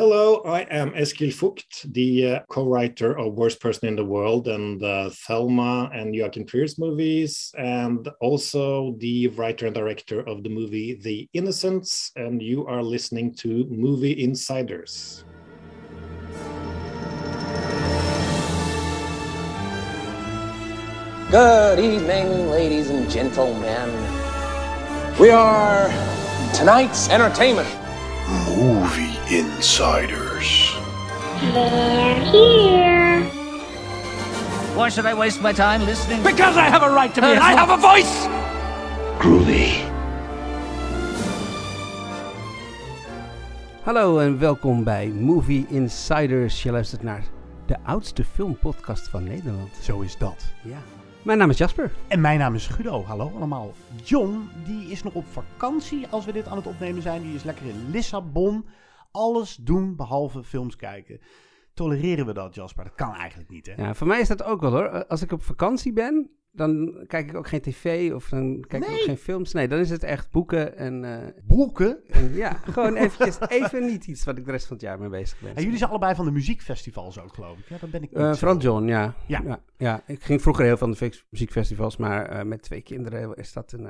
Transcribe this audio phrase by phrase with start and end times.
[0.00, 4.82] Hello, I am Eskil Fucht, the uh, co-writer of Worst Person in the World and
[4.82, 10.94] uh, Thelma and Joachim Trier's movies, and also the writer and director of the movie
[10.94, 12.12] The Innocents.
[12.16, 15.22] And you are listening to Movie Insiders.
[21.30, 23.90] Good evening, ladies and gentlemen.
[25.20, 25.90] We are
[26.54, 27.68] tonight's entertainment.
[28.30, 30.76] Movie Insiders.
[31.52, 33.24] They're here.
[34.76, 36.22] Why should I waste my time listening?
[36.22, 37.26] Because I have a right to be.
[37.26, 38.28] And I have a voice.
[39.18, 39.84] Groovy.
[43.82, 46.62] Hallo en welkom bij Movie Insiders.
[46.62, 47.24] Je luistert naar
[47.66, 49.70] de oudste filmpodcast van Nederland.
[49.82, 50.44] Zo is dat.
[50.62, 50.78] Ja.
[51.22, 51.92] Mijn naam is Jasper.
[52.08, 53.04] En mijn naam is Guido.
[53.04, 53.72] Hallo allemaal.
[54.04, 57.22] John, die is nog op vakantie als we dit aan het opnemen zijn.
[57.22, 58.66] Die is lekker in Lissabon.
[59.10, 61.20] Alles doen behalve films kijken.
[61.74, 62.84] Tolereren we dat, Jasper?
[62.84, 63.82] Dat kan eigenlijk niet, hè?
[63.82, 65.06] Ja, voor mij is dat ook wel hoor.
[65.06, 68.90] Als ik op vakantie ben, dan kijk ik ook geen tv of dan kijk ik
[68.90, 69.52] ook geen films.
[69.52, 72.00] Nee, dan is het echt boeken en, eh, Boeken.
[72.08, 75.08] en ja, gewoon eventjes even niet iets wat ik de rest van het jaar mee
[75.08, 75.56] bezig ben.
[75.56, 77.68] En jullie zijn allebei van de muziekfestivals ook, geloof ik.
[77.68, 79.14] Ja, dan ben ik niet Eh, vooral John, ja.
[79.26, 79.40] Ja.
[79.44, 79.62] ja.
[79.76, 80.02] ja.
[80.06, 83.88] ik ging vroeger heel aan de muziekfestivals, maar eh, met twee kinderen is dat een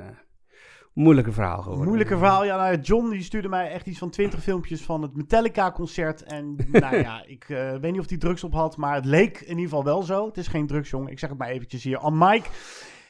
[0.93, 1.85] moeilijke verhaal geworden.
[1.87, 2.45] Moeilijke verhaal.
[2.45, 6.23] Ja, nou, John die stuurde mij echt iets van 20 filmpjes van het Metallica-concert.
[6.23, 9.39] En nou ja, ik eh, weet niet of hij drugs op had, maar het leek
[9.39, 10.25] in ieder geval wel zo.
[10.25, 11.11] Het is geen drugs, jongen.
[11.11, 12.49] Ik zeg het maar eventjes hier aan Mike.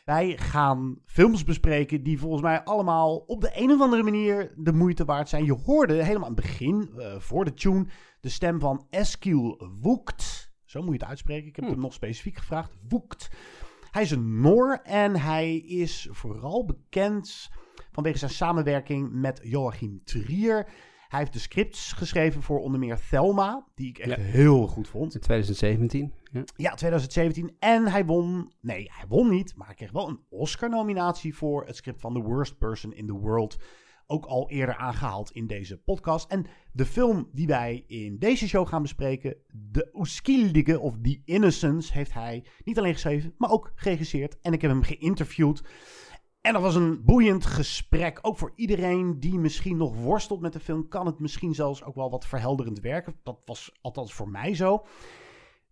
[0.06, 4.74] Wij gaan films bespreken die volgens mij allemaal op de een of andere manier de
[4.74, 5.46] moeite waard zijn.
[5.46, 7.86] Je hoorde helemaal aan het begin, eh, voor de tune,
[8.20, 10.52] de stem van Eskil Woekt.
[10.66, 11.48] Zo moet je het uitspreken.
[11.48, 11.72] Ik heb Hm.
[11.72, 12.74] hem nog specifiek gevraagd.
[12.90, 13.30] Woekt.
[13.92, 17.50] Hij is een Noor en hij is vooral bekend
[17.92, 20.68] vanwege zijn samenwerking met Joachim Trier.
[21.08, 24.26] Hij heeft de scripts geschreven voor onder meer Thelma, die ik echt Ja.
[24.26, 25.14] heel goed vond.
[25.16, 26.14] In 2017.
[26.32, 26.44] Ja.
[26.56, 27.56] Ja, 2017.
[27.60, 31.76] En hij won, nee, hij won niet, maar hij kreeg wel een Oscar-nominatie voor het
[31.76, 33.58] script van The Worst Person in the World.
[34.08, 36.32] Ook al eerder aangehaald in deze podcast.
[36.32, 41.94] En de film die wij in deze show gaan bespreken, De Oeskildige of The Innocence,
[41.94, 44.40] heeft hij niet alleen geschreven, maar ook geregisseerd.
[44.42, 45.62] En ik heb hem geïnterviewd.
[46.42, 48.20] En dat was een boeiend gesprek.
[48.22, 51.96] Ook voor iedereen die misschien nog worstelt met de film, kan het misschien zelfs ook
[51.96, 53.16] wel wat verhelderend werken.
[53.24, 54.86] Dat was althans voor mij zo.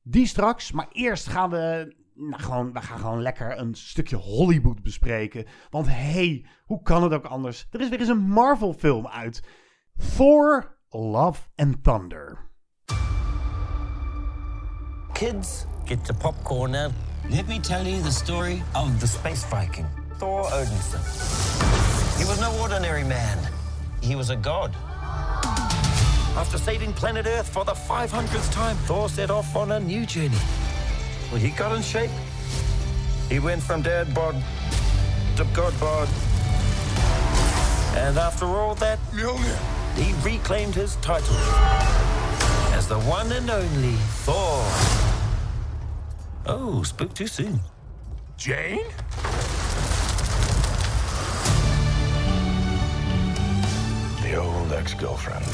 [0.02, 4.84] Die straks, maar eerst gaan we, nou gewoon, we gaan gewoon lekker een stukje Hollywood
[4.84, 5.46] bespreken.
[5.70, 7.68] Want hey, hoe kan het ook anders?
[7.72, 9.44] Er is weer eens een Marvel film uit.
[10.16, 12.50] Thor, Love and Thunder.
[15.14, 16.92] Kids, get your popcorn now.
[17.30, 19.86] Let me tell you the story of the space Viking,
[20.20, 21.00] Thor Odinson.
[22.20, 23.38] He was no ordinary man,
[24.02, 24.76] he was a god.
[26.36, 30.38] After saving planet Earth for the 500th time, Thor set off on a new journey.
[31.32, 32.12] Well, he got in shape.
[33.30, 34.36] He went from dad bod
[35.38, 36.10] to god bod.
[37.96, 39.00] And after all that,
[39.96, 41.38] he reclaimed his title
[42.74, 44.66] as the one and only Thor.
[46.46, 47.62] Oh, spoke too soon.
[48.36, 48.86] Jane?
[54.80, 55.46] Ex-girlfriend.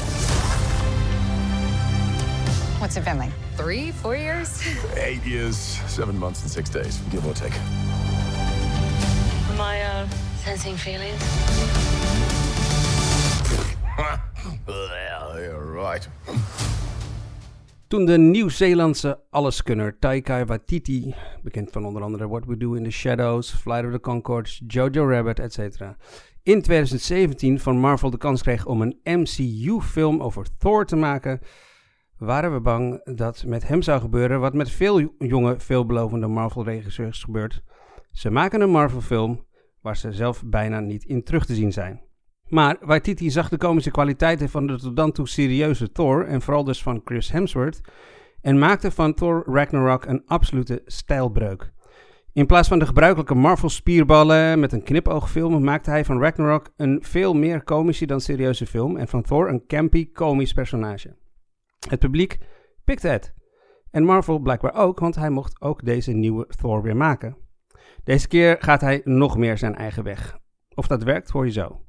[2.80, 3.30] What's your family?
[3.56, 4.62] Three, four years?
[4.96, 5.56] Eight years,
[5.88, 7.52] seven months, and six days, give or take.
[9.50, 10.08] Am I uh,
[10.44, 11.20] sensing feelings?
[14.66, 16.08] well, you're right.
[17.88, 22.90] Toen de Nieuw-Zeelandse alleskunner Taika Waititi, bekend van onder andere What We Do in the
[22.90, 25.96] Shadows, Flight of the Conchords, Jojo Rabbit, etc.,
[26.46, 31.40] in 2017 van Marvel de kans kreeg om een MCU-film over Thor te maken,
[32.18, 37.62] waren we bang dat met hem zou gebeuren wat met veel jonge, veelbelovende Marvel-regisseurs gebeurt.
[38.12, 39.46] Ze maken een Marvel-film
[39.80, 42.00] waar ze zelf bijna niet in terug te zien zijn.
[42.48, 46.64] Maar Waititi zag de komische kwaliteiten van de tot dan toe serieuze Thor, en vooral
[46.64, 47.80] dus van Chris Hemsworth,
[48.40, 51.74] en maakte van Thor Ragnarok een absolute stijlbreuk.
[52.36, 57.34] In plaats van de gebruikelijke Marvel-spierballen met een knipoogfilm, maakte hij van Ragnarok een veel
[57.34, 61.16] meer komische dan serieuze film en van Thor een campy, komisch personage.
[61.88, 62.38] Het publiek
[62.84, 63.34] pikte het.
[63.90, 67.36] En Marvel blijkbaar ook, want hij mocht ook deze nieuwe Thor weer maken.
[68.04, 70.38] Deze keer gaat hij nog meer zijn eigen weg.
[70.74, 71.80] Of dat werkt, hoor je zo.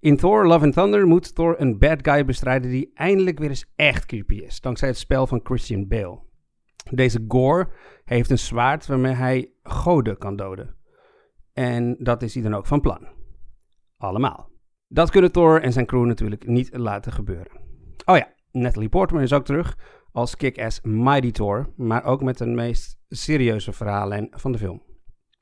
[0.00, 3.72] In Thor Love and Thunder moet Thor een bad guy bestrijden die eindelijk weer eens
[3.76, 6.32] echt creepy is, dankzij het spel van Christian Bale.
[6.90, 7.68] Deze Gore
[8.04, 10.76] heeft een zwaard waarmee hij goden kan doden.
[11.52, 13.08] En dat is hij dan ook van plan.
[13.96, 14.50] Allemaal.
[14.88, 17.60] Dat kunnen Thor en zijn crew natuurlijk niet laten gebeuren.
[18.04, 19.78] Oh ja, Natalie Portman is ook terug
[20.12, 24.82] als kick-ass Mighty Thor, maar ook met de meest serieuze verhaallijn van de film.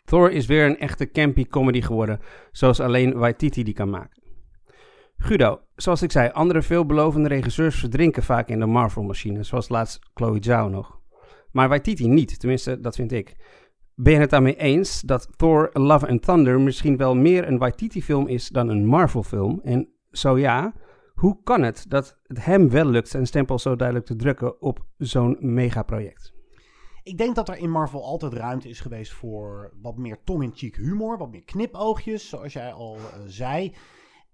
[0.05, 4.23] Thor is weer een echte campy comedy geworden, zoals alleen Waititi die kan maken.
[5.17, 10.39] Guido, zoals ik zei, andere veelbelovende regisseurs verdrinken vaak in de Marvel-machine, zoals laatst Chloe
[10.41, 11.02] Zhao nog.
[11.53, 13.37] Maar Waititi niet, tenminste, dat vind ik.
[13.95, 18.29] Ben je het daarmee eens dat Thor Love and Thunder misschien wel meer een Waititi-film
[18.29, 19.61] is dan een Marvel-film?
[19.65, 20.73] En zo ja,
[21.15, 24.87] hoe kan het dat het hem wel lukt zijn stempel zo duidelijk te drukken op
[24.97, 26.33] zo'n megaproject?
[27.03, 31.19] Ik denk dat er in Marvel altijd ruimte is geweest voor wat meer tong-in-cheek humor,
[31.19, 33.75] wat meer knipoogjes, zoals jij al uh, zei.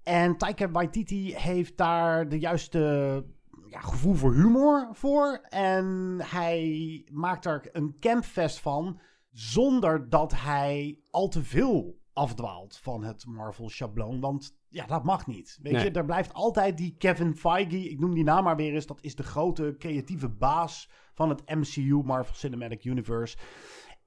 [0.03, 3.25] En Taika Waititi heeft daar de juiste
[3.71, 5.41] ja, gevoel voor humor voor.
[5.49, 9.01] En hij maakt er een campfest van,
[9.31, 14.21] zonder dat hij al te veel afdwaalt van het Marvel-schabloon.
[14.21, 15.59] Want ja, dat mag niet.
[15.63, 15.85] Weet Nee.
[15.85, 19.03] je, er blijft altijd die Kevin Feige, ik noem die naam maar weer eens, dat
[19.03, 23.37] is de grote creatieve baas van het MCU, Marvel Cinematic Universe.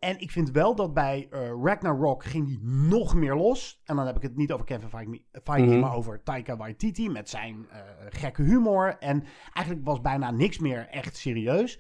[0.01, 3.81] En ik vind wel dat bij eh, Ragnarok ging die nog meer los.
[3.86, 5.80] En dan heb ik het niet over Kevin Feige, Feige Mhm.
[5.80, 8.98] maar over Taika Waititi met zijn eh, gekke humor.
[9.00, 11.80] En eigenlijk was bijna niks meer echt serieus.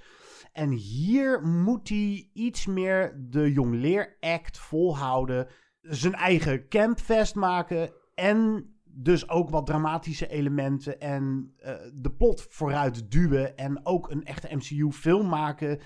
[0.53, 5.47] En hier moet hij iets meer de jongleer-act volhouden.
[5.81, 7.93] Zijn eigen campfest maken.
[8.15, 10.99] En dus ook wat dramatische elementen.
[10.99, 13.57] En eh, de plot vooruit duwen.
[13.57, 15.79] En ook een echte MCU-film maken.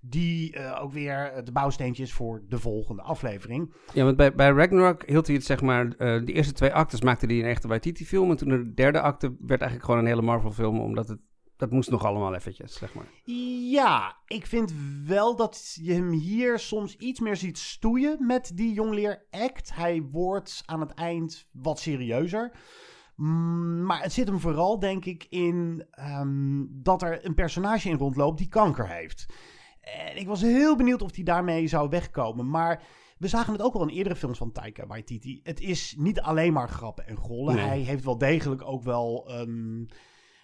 [0.00, 3.72] Die eh, ook weer de bouwsteentje is voor de volgende aflevering.
[3.94, 7.00] Ja, want bij, bij Ragnarok hield hij het zeg maar, eh, de eerste twee actes
[7.00, 8.30] maakte hij een echte Waititi-film.
[8.30, 11.18] En toen de derde acte werd eigenlijk gewoon een hele Marvel-film, omdat het,
[11.56, 13.06] dat moest nog allemaal eventjes, zeg maar.
[13.70, 14.72] Ja, ik vind
[15.06, 19.74] wel dat je hem hier soms iets meer ziet stoeien met die jongleer act.
[19.74, 22.52] Hij wordt aan het eind wat serieuzer.
[23.16, 27.96] Mm, Maar het zit hem vooral, denk ik, in ehm, dat er een personage in
[27.96, 29.26] rondloopt die kanker heeft.
[29.96, 32.50] En ik was heel benieuwd of hij daarmee zou wegkomen.
[32.50, 32.82] Maar
[33.18, 35.40] we zagen het ook al in eerdere films van Taika Waititi.
[35.42, 37.54] Het is niet alleen maar grappen en gollen.
[37.54, 37.64] Nee.
[37.64, 39.90] Hij heeft wel degelijk ook wel een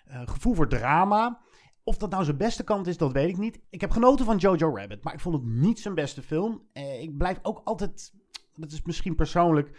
[0.04, 1.40] eh, gevoel voor drama.
[1.84, 3.60] Of dat nou zijn beste kant is, dat weet ik niet.
[3.70, 6.62] Ik heb genoten van Jojo Rabbit, maar ik vond het niet zijn beste film.
[6.72, 8.12] Eh, ik blijf ook altijd,
[8.54, 9.78] dat is misschien persoonlijk,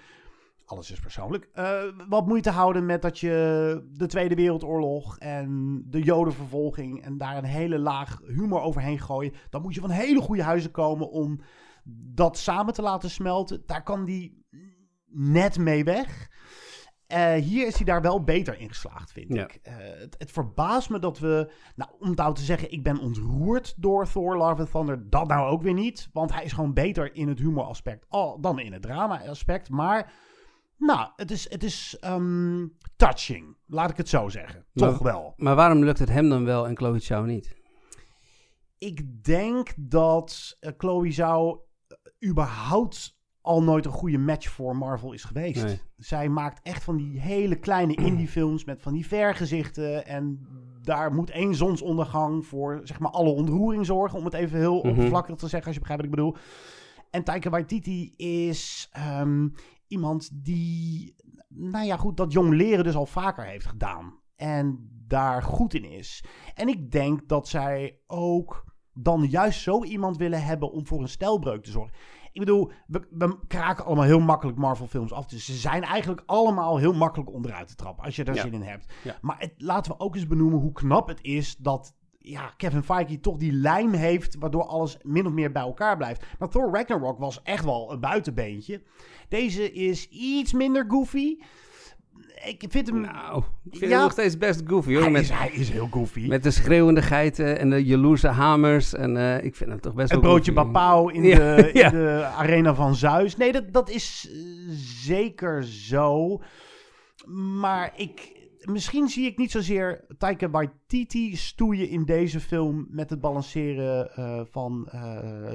[0.65, 6.01] alles is persoonlijk, eh, wat moeite houden met dat je de Tweede Wereldoorlog en de
[6.01, 9.33] Jodenvervolging en daar een hele laag humor overheen gooien.
[9.49, 11.39] Dan moet je van hele goede huizen komen om
[12.13, 13.63] dat samen te laten smelten.
[13.65, 14.45] Daar kan die
[15.05, 16.29] net mee weg.
[17.07, 19.43] Eh, hier is hij daar wel beter in geslaagd, vind Ja.
[19.43, 19.59] ik.
[19.63, 21.51] Eh, het, het verbaast me dat we...
[21.75, 25.09] Nou, om nou te zeggen, ik ben ontroerd door Thor Love and Thunder.
[25.09, 26.09] Dat nou ook weer niet.
[26.13, 29.69] Want hij is gewoon beter in het humoraspect al, dan in het drama-aspect.
[29.69, 30.13] Maar,
[30.77, 33.57] nou, het is, het is ehm, touching.
[33.67, 34.65] Laat ik het zo zeggen.
[34.73, 35.33] Toch wel.
[35.37, 37.55] Maar waarom lukt het hem dan wel en Chloe Zhao niet?
[38.77, 45.13] Ik denk dat eh, Chloe Zhao eh, überhaupt al nooit een goede match voor Marvel
[45.13, 45.63] is geweest.
[45.63, 45.81] Nee.
[45.97, 50.05] Zij maakt echt van die hele kleine indie-films met van die vergezichten.
[50.05, 50.47] En
[50.81, 54.19] daar moet één zonsondergang voor zeg maar alle ontroering zorgen.
[54.19, 54.87] Om het even heel Mhm.
[54.89, 56.35] oppervlakkig te zeggen, als je begrijpt wat ik bedoel.
[57.11, 59.47] En Taika Waititi is ehm,
[59.87, 61.15] iemand die,
[61.47, 64.19] nou ja, goed, dat jong leren dus al vaker heeft gedaan.
[64.35, 66.23] En daar goed in is.
[66.53, 71.07] En ik denk dat zij ook dan juist zo iemand willen hebben om voor een
[71.07, 71.95] stijlbreuk te zorgen.
[72.31, 75.25] Ik bedoel, we, we kraken allemaal heel makkelijk Marvel-films af.
[75.25, 78.05] Dus ze zijn eigenlijk allemaal heel makkelijk onderuit te trappen.
[78.05, 78.41] Als je daar Ja.
[78.41, 78.93] zin in hebt.
[79.03, 79.17] Ja.
[79.21, 83.19] Maar het, laten we ook eens benoemen hoe knap het is dat ja, Kevin Feige
[83.19, 84.35] toch die lijm heeft.
[84.39, 86.25] Waardoor alles min of meer bij elkaar blijft.
[86.39, 88.83] Maar Thor Ragnarok was echt wel een buitenbeentje.
[89.29, 91.37] Deze is iets minder goofy.
[92.45, 93.01] Ik vind hem.
[93.01, 93.95] Nou, ik vind Ja.
[93.97, 95.01] hem nog steeds best goofy hoor.
[95.01, 96.27] hij, Met, is, hij is heel goofy.
[96.27, 98.93] met de schreeuwende geiten en de jaloerse hamers.
[98.93, 100.53] En eh, ik vind hem toch best Het wel broodje.
[100.53, 101.89] Bapau in, Ja, de, in ja.
[101.89, 103.37] de arena van Zeus.
[103.37, 104.37] Nee, dat, dat is eh,
[105.05, 106.41] zeker zo.
[107.59, 112.87] Maar ik, misschien zie ik niet zozeer Taika Waititi stoeien in deze film...
[112.89, 114.89] met het balanceren eh, van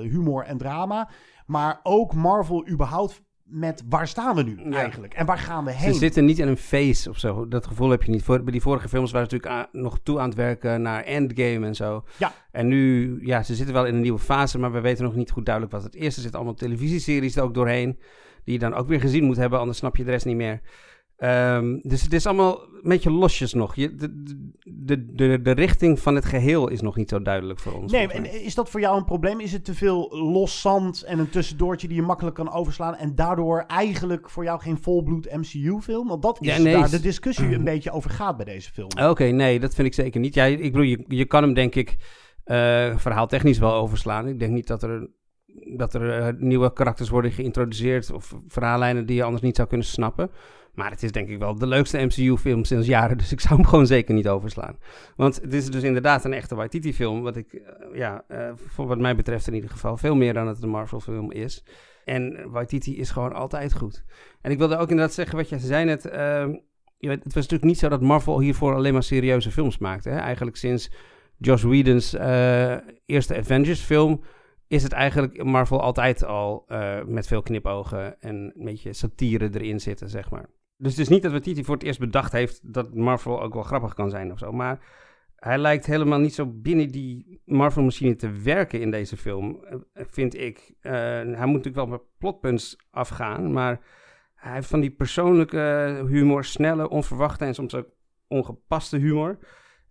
[0.03, 1.11] humor en drama.
[1.47, 5.15] Maar ook Marvel überhaupt met waar staan we nu eigenlijk?
[5.15, 5.93] En waar gaan we heen?
[5.93, 7.49] Ze zitten niet in een phase of zo.
[7.49, 8.23] Dat gevoel heb je niet.
[8.23, 11.03] Voor, bij die vorige films waren ze natuurlijk aan- nog toe aan het werken naar
[11.05, 12.05] Endgame en zo.
[12.19, 12.33] Ja.
[12.51, 15.31] En nu, ja, ze zitten wel in een nieuwe fase, maar we weten nog niet
[15.31, 16.15] goed duidelijk wat het is.
[16.17, 17.99] Er zitten allemaal televisieseries er ook doorheen,
[18.45, 20.61] die je dan ook weer gezien moet hebben, anders snap je de rest niet meer.
[21.21, 23.75] Ehm, dus het is allemaal een beetje losjes nog.
[23.75, 27.73] Je, de, de, de, de richting van het geheel is nog niet zo duidelijk voor
[27.73, 27.93] ons.
[27.93, 29.41] Nee, en is dat voor jou een probleem?
[29.41, 33.15] Is het te veel los zand en een tussendoortje die je makkelijk kan overslaan en
[33.15, 36.09] daardoor eigenlijk voor jou geen volbloed MCU-film?
[36.09, 38.89] Want dat is Ja, nee, waar de discussie een beetje over gaat bij deze film.
[39.09, 40.35] Oké, nee, dat vind ik zeker niet.
[40.35, 41.97] Ja, ik bedoel, je, je kan hem denk ik
[42.45, 44.29] eh verhaaltechnisch wel overslaan.
[44.29, 45.11] Ik denk niet dat er,
[45.77, 49.87] dat er eh, nieuwe karakters worden geïntroduceerd of verhaallijnen die je anders niet zou kunnen
[49.87, 50.31] snappen.
[50.75, 53.65] Maar het is denk ik wel de leukste MCU-film sinds jaren, dus ik zou hem
[53.65, 54.79] gewoon zeker niet overslaan.
[55.17, 58.99] Want het is dus inderdaad een echte Waititi-film, wat ik, eh, ja, eh, voor wat
[58.99, 61.65] mij betreft in ieder geval, veel meer dan het een Marvel-film is.
[62.05, 64.05] En Waititi is gewoon altijd goed.
[64.41, 66.55] En ik wilde ook inderdaad zeggen wat jij zei net, ehm,
[66.99, 70.09] je weet, het was natuurlijk niet zo dat Marvel hiervoor alleen maar serieuze films maakte.
[70.09, 70.17] Hè?
[70.17, 70.91] Eigenlijk sinds
[71.39, 74.23] Joss Whedon's eh, eerste Avengers-film
[74.67, 76.65] is het eigenlijk Marvel altijd al
[77.07, 80.49] met veel knipogen en een beetje satire erin zitten, zeg maar.
[80.81, 83.63] Dus het is niet dat Waititi voor het eerst bedacht heeft dat Marvel ook wel
[83.63, 84.79] grappig kan zijn of zo, maar
[85.37, 90.35] hij lijkt helemaal niet zo binnen die Marvel-machine te werken in deze film, eh, vind
[90.35, 90.75] ik.
[90.81, 93.81] Eh, hij moet natuurlijk wel met plotpunts afgaan, maar
[94.35, 97.89] hij heeft van die persoonlijke humor, snelle, onverwachte en soms ook
[98.29, 99.39] ongepaste humor.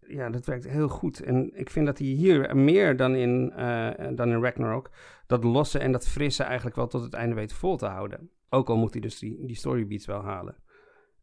[0.08, 1.24] Ja, dat werkt heel goed.
[1.24, 4.90] En ik vind dat hij hier meer dan in, eh, dan in Ragnarok
[5.28, 8.30] dat losse en dat frisse eigenlijk wel tot het einde weet vol te houden.
[8.50, 10.56] Ook al moet hij dus die, die storybeats wel halen.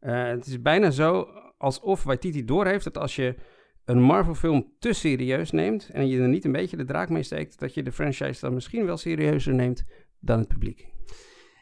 [0.07, 3.35] Eh, het is bijna zo alsof Waititi doorheeft dat als je
[3.85, 7.59] een Marvel-film te serieus neemt en je er niet een beetje de draak mee steekt,
[7.59, 9.83] dat je de franchise dan misschien wel serieuzer neemt
[10.19, 10.87] dan het publiek.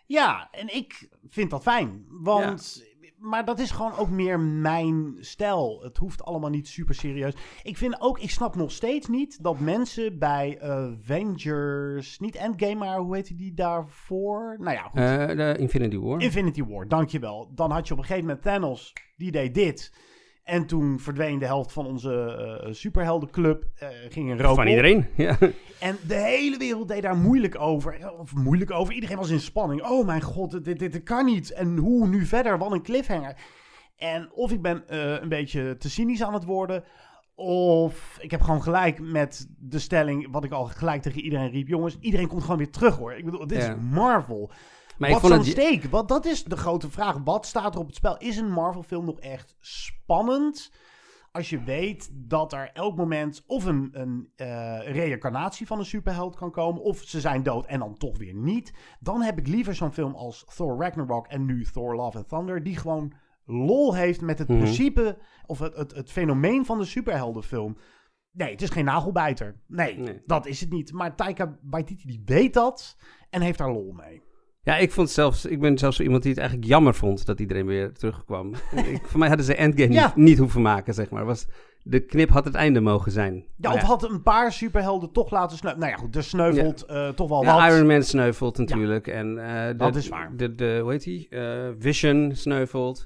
[0.06, 2.06] Ja, en ik vind dat fijn.
[2.10, 2.86] Want,
[3.26, 5.80] maar dat is gewoon ook meer mijn stijl.
[5.84, 7.34] Het hoeft allemaal niet super serieus.
[7.64, 12.98] Ik vind ook, ik snap nog steeds niet dat mensen bij Avengers, niet Endgame, maar
[12.98, 14.56] hoe heet die daarvoor?
[14.60, 15.00] Nou ja, goed.
[15.00, 16.22] Eh, de Infinity War.
[16.22, 17.52] Infinity War, dankjewel.
[17.54, 19.94] Dan had je op een gegeven moment Thanos, die deed dit.
[20.46, 22.14] En toen verdween de helft van onze
[22.64, 24.70] eh, superheldenclub, eh, ging een rook Van op.
[24.70, 25.38] iedereen, ja.
[25.80, 28.12] En de hele wereld deed daar moeilijk over.
[28.20, 28.94] Of moeilijk over.
[28.94, 29.84] Iedereen was in spanning.
[29.84, 31.52] Oh mijn god, dit, dit, dit kan niet.
[31.52, 32.58] En hoe nu verder?
[32.58, 33.36] Wat een cliffhanger.
[33.98, 36.84] En of ik ben eh, een beetje te cynisch aan het worden.
[37.36, 41.68] Of ik heb gewoon gelijk met de stelling, wat ik al gelijk tegen iedereen riep.
[41.68, 43.14] Jongens, iedereen komt gewoon weer terug hoor.
[43.14, 43.70] Ik bedoel, dit Ja.
[43.70, 44.52] is Marvel.
[44.98, 45.84] Maar ik Wat vond zo'n het- steek?
[45.84, 47.18] Wat, dat is de grote vraag.
[47.24, 48.18] Wat staat er op het spel?
[48.18, 50.72] Is een Marvel film nog echt spannend?
[51.32, 56.36] Als je weet dat er elk moment of een, een eh, reïncarnatie van een superheld
[56.36, 58.74] kan komen, of ze zijn dood en dan toch weer niet.
[59.00, 62.64] Dan heb ik liever zo'n film als Thor Ragnarok en nu Thor Love and Thunder,
[62.64, 63.14] die gewoon
[63.46, 64.58] lol heeft met het Mhm.
[64.60, 67.78] principe of het, het, het fenomeen van de superheldenfilm.
[68.32, 69.62] Nee, het is geen nagelbijter.
[69.68, 70.92] Nee, dat is het niet.
[70.94, 72.98] Maar Taika Waititi die weet dat
[73.30, 74.24] en heeft daar lol mee.
[74.66, 77.40] Ja, ik vond zelfs, ik ben zelfs zo iemand die het eigenlijk jammer vond dat
[77.40, 78.54] iedereen weer terugkwam.
[78.92, 80.06] ik, voor mij hadden ze Endgame Ja.
[80.06, 81.26] niet, niet hoeven maken, zeg maar.
[81.26, 81.48] Was,
[81.84, 83.46] de knip had het einde mogen zijn.
[83.58, 85.88] Ja, of had een paar superhelden toch laten sneuvelen.
[85.88, 87.74] Nou ja, goed, er sneuvelt eh, toch wel Ja, wat.
[87.74, 89.08] Iron Man sneuvelt natuurlijk.
[89.08, 90.36] En, eh, de, Dat is waar.
[90.36, 91.30] De, de, hoe heet die?
[91.30, 93.06] Eh, Vision sneuvelt.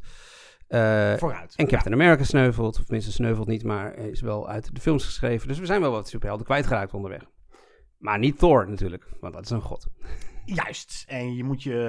[1.17, 2.77] Vooruit, En Captain America sneuvelt.
[2.77, 5.47] Of tenminste, sneuvelt niet, maar is wel uit de films geschreven.
[5.47, 7.21] Dus we zijn wel wat superhelden kwijtgeraakt onderweg.
[7.97, 9.87] Maar niet Thor natuurlijk, want dat is een god.
[10.55, 11.03] Juist.
[11.07, 11.83] En je moet je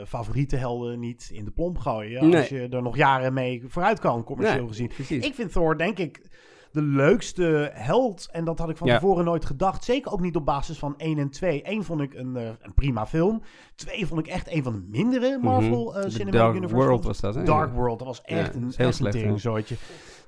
[0.00, 2.28] eh, favoriete helden niet in de plomp gooien.
[2.28, 2.38] Nee.
[2.40, 4.88] Als je er nog jaren mee vooruit kan, commercieel Nee, gezien.
[4.88, 5.24] precies.
[5.24, 6.30] Ik vind Thor, denk ik,
[6.72, 8.28] de leukste held.
[8.32, 8.94] En dat had ik van Ja.
[8.94, 9.84] tevoren nooit gedacht.
[9.84, 11.62] Zeker ook niet op basis van 1 en 2.
[11.62, 13.42] 1 vond ik een, eh, een prima film.
[13.74, 17.06] 2 vond ik echt een van de mindere Marvel The Cinematic Dark Universe World films.
[17.06, 17.42] was dat, hè?
[17.42, 17.72] Dark.
[17.72, 19.76] World, dat was echt Ja, een, heel echt een ja.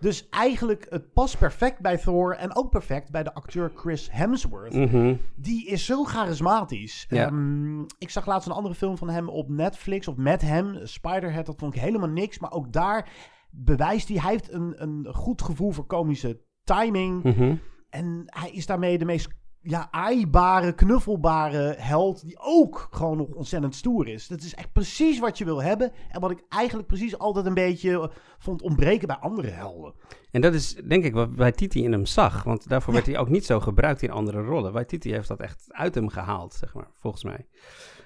[0.04, 2.34] Dus eigenlijk, het past perfect bij Thor.
[2.36, 4.74] En ook perfect bij de acteur Chris Hemsworth.
[4.74, 5.14] Mhm.
[5.34, 7.06] Die is zo charismatisch.
[7.08, 7.26] Ja.
[7.26, 11.46] Ehm, ik zag laatst een andere film van hem op Netflix, of met hem, Spiderhead.
[11.46, 12.38] Dat vond ik helemaal niks.
[12.38, 13.08] Maar ook daar
[13.50, 17.22] bewijst hij, hij heeft een, een goed gevoel voor komische timing.
[17.22, 17.56] Mhm.
[17.90, 19.28] En hij is daarmee de meest
[19.64, 22.26] ja, aaibare, knuffelbare held.
[22.26, 24.26] Die ook gewoon nog ontzettend stoer is.
[24.26, 25.92] Dat is echt precies wat je wil hebben.
[26.10, 29.94] En wat ik eigenlijk precies altijd een beetje eh, vond ontbreken bij andere helden.
[30.30, 32.42] En dat is denk ik wat Waititi in hem zag.
[32.42, 34.72] Want daarvoor werd hij ook niet zo gebruikt in andere rollen.
[34.72, 37.46] Waititi heeft dat echt uit hem gehaald, zeg maar, volgens mij.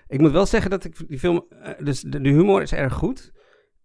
[0.08, 1.44] Ik moet wel zeggen dat ik die film...
[1.48, 3.32] eh, dus de, de humor is erg goed.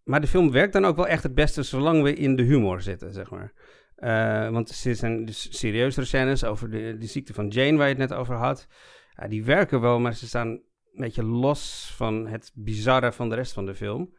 [0.03, 2.81] Maar de film werkt dan ook wel echt het beste zolang we in de humor
[2.81, 3.53] zitten, zeg maar.
[3.95, 7.95] Eh, want er zijn dus serieuzere scènes over de, de ziekte van Jane, waar je
[7.95, 8.67] het net over had.
[9.15, 13.35] Ja, die werken wel, maar ze staan een beetje los van het bizarre van de
[13.35, 14.13] rest van de film.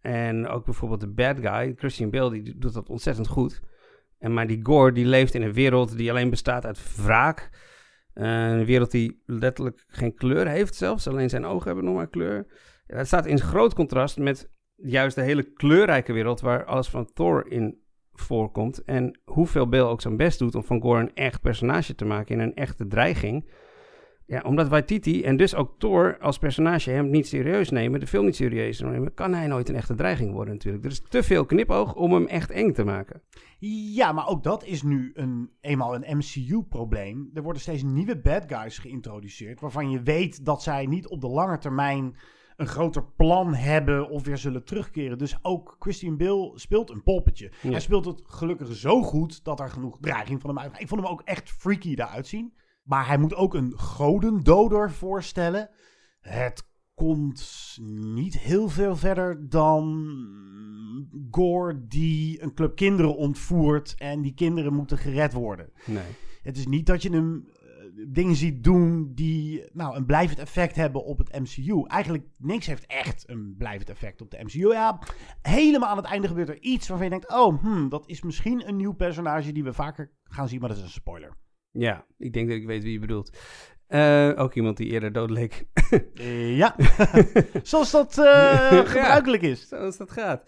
[0.00, 3.60] En ook bijvoorbeeld de bad guy, Christian Bale, die doet dat ontzettend goed.
[4.18, 7.50] En maar die Gore, die leeft in een wereld die alleen bestaat uit wraak.
[8.12, 11.08] Eh, een wereld die letterlijk geen kleur heeft zelfs.
[11.08, 12.46] Alleen zijn ogen hebben nog maar kleur.
[12.86, 17.12] Ja, dat staat in groot contrast met juist de hele kleurrijke wereld waar alles van
[17.12, 17.78] Thor in
[18.20, 18.84] voorkomt.
[18.84, 22.34] En hoeveel Bill ook zijn best doet om van Gore een echt personage te maken
[22.34, 23.44] in een echte dreiging.
[24.26, 28.24] Ja, omdat Waititi en dus ook Thor als personage hem niet serieus nemen, de film
[28.24, 30.84] niet serieus nemen, kan hij nooit een echte dreiging worden natuurlijk.
[30.84, 33.22] Er is te veel knipoog om hem echt eng te maken.
[33.94, 37.30] Ja, maar ook dat is nu een, eenmaal een MCU-probleem.
[37.34, 41.28] Er worden steeds nieuwe bad guys geïntroduceerd, waarvan je weet dat zij niet op de
[41.28, 42.16] lange termijn
[42.58, 45.18] een groter plan hebben of weer zullen terugkeren.
[45.18, 47.52] Dus ook Christian Bale speelt een poppetje.
[47.62, 47.70] Ja.
[47.70, 50.80] Hij speelt het gelukkig zo goed dat er genoeg dreiging van hem uit.
[50.80, 52.52] Ik vond hem ook echt freaky eruit zien.
[52.82, 55.70] Maar hij moet ook een godendoder voorstellen.
[56.20, 57.76] Het komt
[58.14, 60.06] niet heel veel verder dan
[61.30, 65.72] Gore die een club kinderen ontvoert en die kinderen moeten gered worden.
[65.86, 66.16] Nee.
[66.42, 67.48] Het is niet dat je hem
[68.06, 71.84] dingen ziet doen die nou, een blijvend effect hebben op het MCU.
[71.86, 74.68] Eigenlijk niks heeft echt een blijvend effect op de MCU.
[74.68, 74.98] Ja,
[75.42, 77.32] helemaal aan het einde gebeurt er iets waarvan je denkt...
[77.32, 80.78] oh, hmm, dat is misschien een nieuw personage die we vaker gaan zien, maar dat
[80.78, 81.36] is een spoiler.
[81.70, 83.38] Ja, ik denk dat ik weet wie je bedoelt.
[83.88, 85.64] Eh, ook iemand die eerder dood leek.
[86.14, 86.76] Eh, ja,
[87.62, 89.68] zoals dat eh, gebruikelijk is.
[89.68, 90.42] Zoals dat gaat.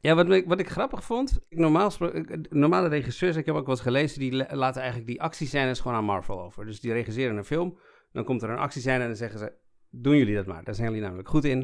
[0.00, 3.74] Ja, wat ik, wat ik grappig vond, normaal ik- normale regisseurs, ik heb ook wel
[3.74, 6.64] eens gelezen, die la- laten eigenlijk die actiescènes gewoon aan Marvel over.
[6.66, 7.78] Dus die regisseren een film,
[8.12, 9.52] dan komt er een actiescène en dan zeggen ze,
[9.90, 10.64] doen jullie dat maar.
[10.64, 11.60] Daar zijn jullie namelijk goed in,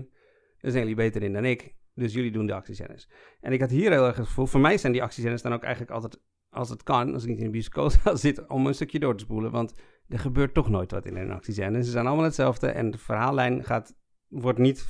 [0.58, 3.08] daar zijn jullie beter in dan ik, dus jullie doen de actiescènes.
[3.40, 5.62] En ik had hier heel erg het gevoel, voor mij zijn die actiescènes dan ook
[5.62, 6.20] eigenlijk altijd,
[6.58, 9.24] als het kan, als ik niet in een bioscoopzaal zit, om een stukje door te
[9.24, 9.74] spoelen, want
[10.08, 11.84] er gebeurt toch nooit wat in een actiescène.
[11.84, 13.94] Ze zijn allemaal hetzelfde en de verhaallijn gaat,
[14.28, 14.86] wordt niet,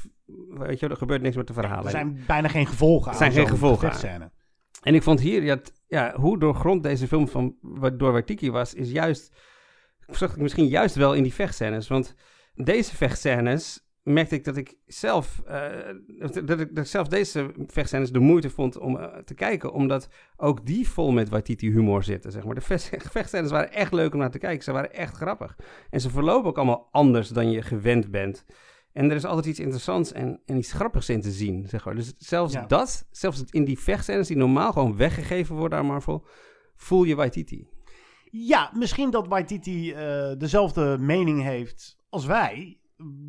[0.48, 1.90] weet je, er gebeurt niks met de Er verhaallijn.
[1.90, 4.30] zijn bijna geen gevolgen Er zijn geen gevolgen aan.
[4.82, 7.56] En ik vond hier, ja, ja, hoe doorgrond deze film van,
[7.96, 9.36] door Waititi was, is juist,
[10.06, 11.88] zag ik misschien juist wel in die vechtscènes.
[11.88, 12.14] Want
[12.54, 15.66] deze vechtscènes merkte ik dat ik zelf, eh,
[16.18, 19.72] dat, ik, dat ik zelf deze vechtscènes de moeite vond om eh, te kijken.
[19.72, 22.54] Omdat ook die vol met Waititi humor zitten, zeg maar.
[22.54, 24.64] De vecht- vechtscènes waren echt leuk om naar te kijken.
[24.64, 25.56] Ze waren echt grappig.
[25.90, 28.44] En ze verlopen ook allemaal anders dan je gewend bent.
[28.92, 31.94] En er is altijd iets interessants en, en iets grappigs in te zien, zeg maar.
[31.94, 32.66] Dus zelfs Ja.
[32.66, 36.24] dat, zelfs in die vechtscènes die normaal gewoon weggegeven worden aan Marvel,
[36.76, 37.66] voel je Waititi.
[38.30, 42.78] Ja, misschien dat Waititi eh, dezelfde mening heeft als wij.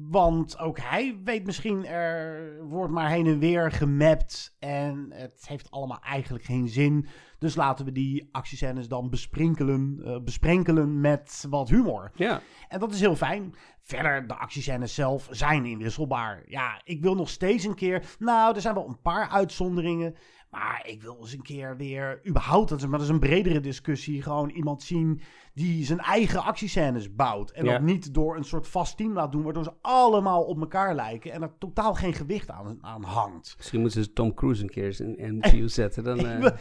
[0.10, 4.56] Want ook hij weet misschien, er wordt maar heen en weer gemapt.
[4.60, 7.08] En het heeft allemaal eigenlijk geen zin.
[7.40, 12.12] Dus laten we die actiescènes dan besprinkelen, eh, besprenkelen met wat humor.
[12.16, 12.42] Ja.
[12.68, 13.56] En dat is heel fijn.
[13.82, 16.44] Verder, de actiescènes zelf zijn inwisselbaar.
[16.46, 18.16] Ja, ik wil nog steeds een keer...
[18.20, 20.16] Nou, er zijn wel een paar uitzonderingen.
[20.50, 22.22] Maar ik wil eens een keer weer...
[22.28, 24.22] Überhaupt, dat is, maar dat is een bredere discussie.
[24.22, 25.22] Gewoon iemand zien
[25.54, 27.52] die zijn eigen actiescènes bouwt.
[27.52, 27.72] En Ja.
[27.72, 29.44] dat niet door een soort vast team laat doen...
[29.44, 31.32] waardoor ze allemaal op elkaar lijken...
[31.32, 33.54] en er totaal geen gewicht aan, aan hangt.
[33.58, 36.04] Misschien moeten ze Tom Cruise een keer eens in in MCU zetten.
[36.04, 36.52] Dan, eh,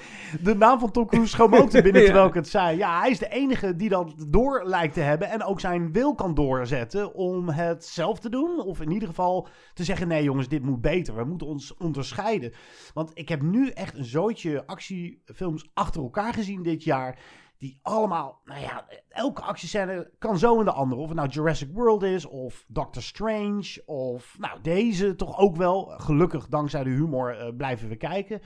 [0.42, 2.06] De naam van Tom Cruise schoot ook te binnen Ja.
[2.06, 2.76] terwijl ik het zei.
[2.76, 5.28] Ja, hij is de enige die dat door lijkt te hebben.
[5.30, 8.60] En ook zijn wil kan doorzetten om het zelf te doen.
[8.60, 11.16] Of in ieder geval te zeggen: nee, jongens, dit moet beter.
[11.16, 12.52] We moeten ons onderscheiden.
[12.94, 17.18] Want ik heb nu echt een zootje actiefilms achter elkaar gezien dit jaar.
[17.58, 21.00] Die allemaal, nou ja, elke actiescène kan zo in de andere.
[21.00, 25.84] Of het nou Jurassic World is, of Doctor Strange, of nou deze toch ook wel.
[25.84, 28.40] Gelukkig, dankzij de humor, eh, blijven we kijken.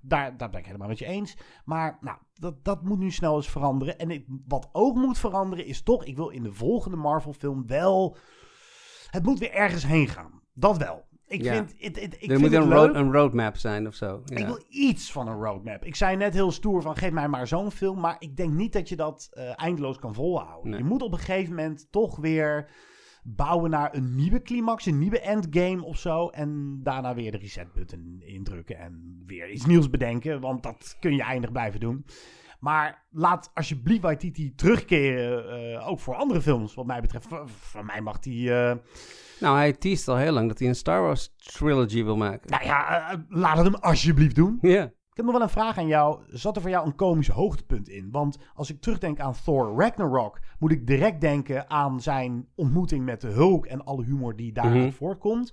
[0.00, 1.36] Daar, daar ben ik helemaal met je eens.
[1.64, 3.98] Maar nou, dat, dat moet nu snel eens veranderen.
[3.98, 8.16] En wat ook moet veranderen is toch, ik wil in de volgende Marvel film wel...
[9.10, 10.42] Het moet weer ergens heen gaan.
[10.54, 11.07] Dat wel.
[11.28, 11.52] Ik Ja.
[11.54, 14.22] vind, het, het, ik er vind moet een, road, een roadmap zijn of zo.
[14.24, 14.36] Ja.
[14.36, 15.84] Ik wil iets van een roadmap.
[15.84, 18.00] Ik zei net heel stoer van geef mij maar zo'n film.
[18.00, 20.70] Maar ik denk niet dat je dat eh, eindeloos kan volhouden.
[20.70, 20.78] Nee.
[20.80, 22.70] Je moet op een gegeven moment toch weer
[23.22, 26.28] bouwen naar een nieuwe climax, een nieuwe endgame of zo.
[26.28, 30.40] En daarna weer de reset button indrukken en weer iets nieuws bedenken.
[30.40, 32.04] Want dat kun je eindig blijven doen.
[32.60, 37.26] Maar laat alsjeblieft Waititi terugkeren, eh, ook voor andere films wat mij betreft.
[37.28, 38.54] Van, van mij mag die...
[38.54, 38.76] eh,
[39.40, 42.50] Nou, hij teast al heel lang dat hij een Star Wars trilogy wil maken.
[42.50, 44.58] nou ja, eh, laat het hem alsjeblieft doen.
[44.60, 44.82] Ja.
[44.84, 46.20] Ik heb nog wel een vraag aan jou.
[46.28, 48.10] Zat er voor jou een komisch hoogtepunt in?
[48.10, 53.20] Want als ik terugdenk aan Thor Ragnarok, moet ik direct denken aan zijn ontmoeting met
[53.20, 55.52] de Hulk en alle humor die daaruit voortkomt.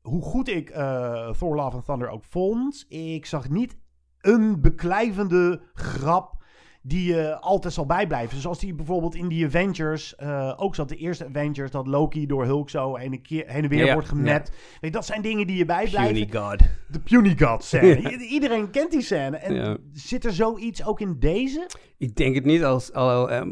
[0.00, 3.76] Hoe goed ik eh, Thor Love and Thunder ook vond, ik zag niet
[4.20, 6.44] een beklijvende grap
[6.88, 8.40] die je altijd zal bijblijven.
[8.40, 10.88] Zoals die bijvoorbeeld in die Avengers uh, ook zat.
[10.88, 14.08] De eerste Avengers, dat Loki door Hulk zo heen en, keer, heen en weer wordt
[14.08, 14.50] gemet.
[14.52, 14.52] ja.
[14.52, 16.26] Weet, je, dat zijn dingen die je bijblijven.
[16.26, 16.58] Puny God.
[16.88, 18.16] De Puny God scène.
[18.36, 19.36] Iedereen kent die scène.
[19.36, 21.66] En zit er zoiets ook in deze?
[21.98, 23.42] Ik denk het niet, als, al eh,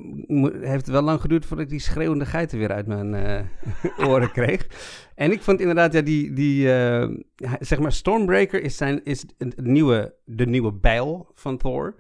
[0.61, 3.45] heeft het wel lang geduurd voordat ik die schreeuwende geiten weer uit mijn eh,
[4.09, 4.67] oren kreeg.
[5.15, 7.09] En ik vond inderdaad, ja, die, die eh,
[7.61, 11.95] zeg maar, Stormbreaker is, zijn, is het nieuwe, de nieuwe bijl van Thor.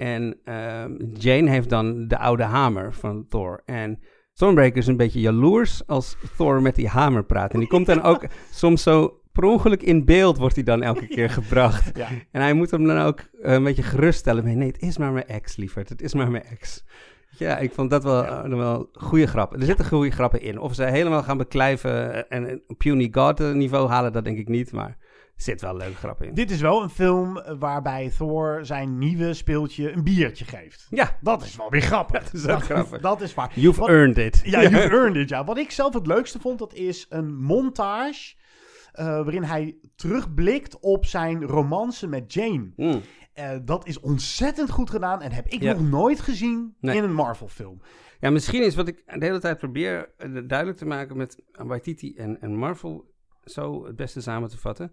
[0.00, 3.62] En ehm, Jane heeft dan de oude hamer van Thor.
[3.64, 3.98] En
[4.32, 7.52] Stormbreaker is een beetje jaloers als Thor met die hamer praat.
[7.52, 11.06] En die komt dan ook soms zo per ongeluk in beeld, wordt hij dan elke
[11.06, 11.96] keer gebracht.
[11.96, 12.08] Ja.
[12.30, 14.44] En hij moet hem dan ook eh, een beetje geruststellen.
[14.44, 15.88] met, Nee, het is maar mijn ex, lieverd.
[15.88, 16.84] Het is maar mijn ex.
[17.38, 19.60] Ja, ik vond dat wel, eh, wel goede grappen.
[19.60, 20.58] Er zitten goede grappen in.
[20.58, 24.72] Of ze helemaal gaan beklijven en een Puny God niveau halen, dat denk ik niet.
[24.72, 24.96] Maar
[25.42, 26.34] zit wel leuke grappen in.
[26.34, 30.86] Dit is wel een film waarbij Thor zijn nieuwe speeltje een biertje geeft.
[30.90, 32.24] Ja, Dat is wel weer grappig.
[32.30, 33.00] Dat is ook grappig.
[33.00, 33.52] Dat is waar.
[33.54, 34.40] you've Wat- earned it.
[34.44, 35.44] Ja, you've earned it, ja.
[35.44, 38.34] Wat ik zelf het leukste vond, dat is een montage...
[38.92, 42.72] eh, waarin hij terugblikt op zijn romance met Jane.
[42.76, 43.00] Mm.
[43.32, 45.72] Eh, dat is ontzettend goed gedaan en heb ik Ja.
[45.72, 46.96] nog nooit gezien Nee.
[46.96, 47.80] in een Marvel-film.
[48.20, 52.14] Ja, misschien is wat ik de hele tijd probeer eh, duidelijk te maken met Waititi
[52.16, 53.08] en, en Marvel
[53.44, 54.92] zo het beste samen te vatten.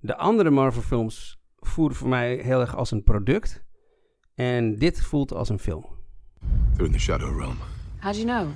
[0.00, 3.62] De andere Marvel-films voeren voor mij heel erg als een product.
[4.34, 5.86] En dit voelt als een film.
[6.72, 7.56] They're in the Shadow Realm.
[8.00, 8.48] How do you know?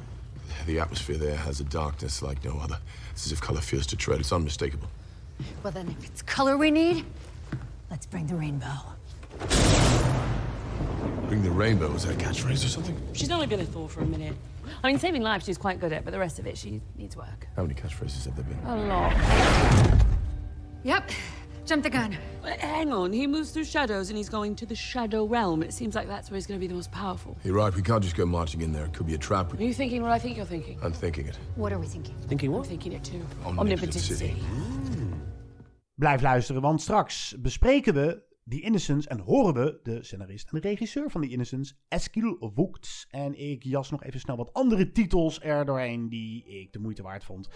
[0.66, 2.81] The atmosphere there has a darkness like no other.
[3.12, 4.18] It's as if color fears to tread.
[4.18, 4.88] It's unmistakable.
[5.62, 7.05] Well, then, if it's color we need,
[7.90, 8.78] let's bring the rainbow.
[11.26, 11.94] Bring the rainbow.
[11.94, 12.96] Is that a catchphrase or something?
[13.12, 14.35] She's only been a Thor for a minute.
[14.85, 17.16] I mean, saving lives she's quite good at, but the rest of it, she needs
[17.16, 17.48] work.
[17.57, 18.59] How many catchphrases have there been?
[18.66, 20.12] A lot.
[20.84, 21.10] Yep.
[21.64, 22.18] Jump the gun.
[22.42, 25.62] But hang on, he moves through shadows and he's going to the Shadow Realm.
[25.62, 27.38] It seems like that's where he's going to be the most powerful.
[27.44, 27.72] You're right.
[27.72, 28.84] We can't just go marching in there.
[28.86, 29.52] It could be a trap.
[29.54, 30.78] Are you thinking what I think you're thinking?
[30.82, 31.38] I'm thinking it.
[31.54, 32.16] What are we thinking?
[32.26, 32.64] Thinking what?
[32.64, 33.24] I'm thinking it too.
[33.44, 34.36] Omnipotent city.
[36.00, 40.68] Blijf luisteren, want straks bespreken we The Innocents en horen we de scenarist en de
[40.68, 43.07] regisseur van The Innocents, Eskil Voogts.
[43.11, 47.02] En ik jas nog even snel wat andere titels er doorheen die ik de moeite
[47.02, 47.48] waard vond.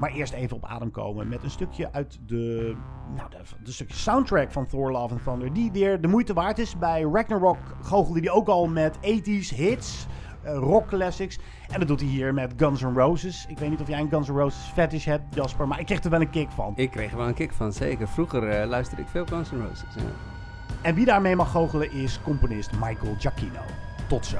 [0.00, 2.74] Maar eerst even op adem komen met een stukje uit de,
[3.14, 5.52] nou, de, de stukje soundtrack van Thor Love and Thunder.
[5.52, 6.78] Die weer de moeite waard is.
[6.78, 10.06] Bij Ragnarok goochelde die ook al met 80s hits.
[10.42, 11.38] Eh, rock classics.
[11.72, 13.46] En dat doet hij hier met Guns N' Roses.
[13.48, 16.02] Ik weet niet of jij een Guns N' Roses fetish hebt, Jasper, maar ik kreeg
[16.02, 16.72] er wel een kick van.
[16.76, 18.08] Ik kreeg er wel een kick van, zeker.
[18.08, 19.94] Vroeger eh, luisterde ik veel Guns N' Roses.
[19.96, 20.02] Ja.
[20.82, 23.60] En wie daarmee mag goochelen is componist Michael Giacchino.
[24.08, 24.38] Tot zo.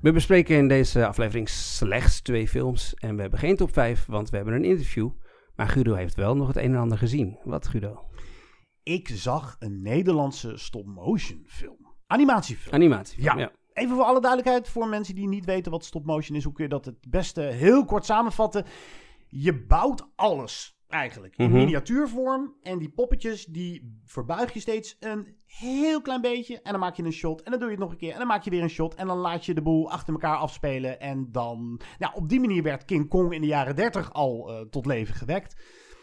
[0.00, 2.94] We bespreken in deze aflevering slechts twee films.
[2.94, 5.10] En we hebben geen top 5, want we hebben een interview.
[5.56, 7.38] Maar Guido heeft wel nog het een en ander gezien.
[7.44, 8.04] Wat, Guido?
[8.82, 11.94] Ik zag een Nederlandse stop-motion film.
[12.06, 12.74] Animatiefilm.
[12.74, 13.42] Animatiefilm, Ja.
[13.42, 13.52] ja.
[13.72, 16.70] Even voor alle duidelijkheid, voor mensen die niet weten wat stop-motion is, hoe kun je
[16.70, 18.64] dat het beste heel kort samenvatten?
[19.28, 21.56] Je bouwt alles eigenlijk in Mhm.
[21.58, 26.94] miniatuurvorm en die poppetjes die verbuig je steeds een heel klein beetje en dan maak
[26.94, 28.50] je een shot en dan doe je het nog een keer en dan maak je
[28.50, 31.80] weer een shot en dan laat je de boel achter elkaar afspelen en dan...
[31.98, 35.14] Nou, op die manier werd King Kong in de jaren 30 al eh, tot leven
[35.14, 35.56] gewekt.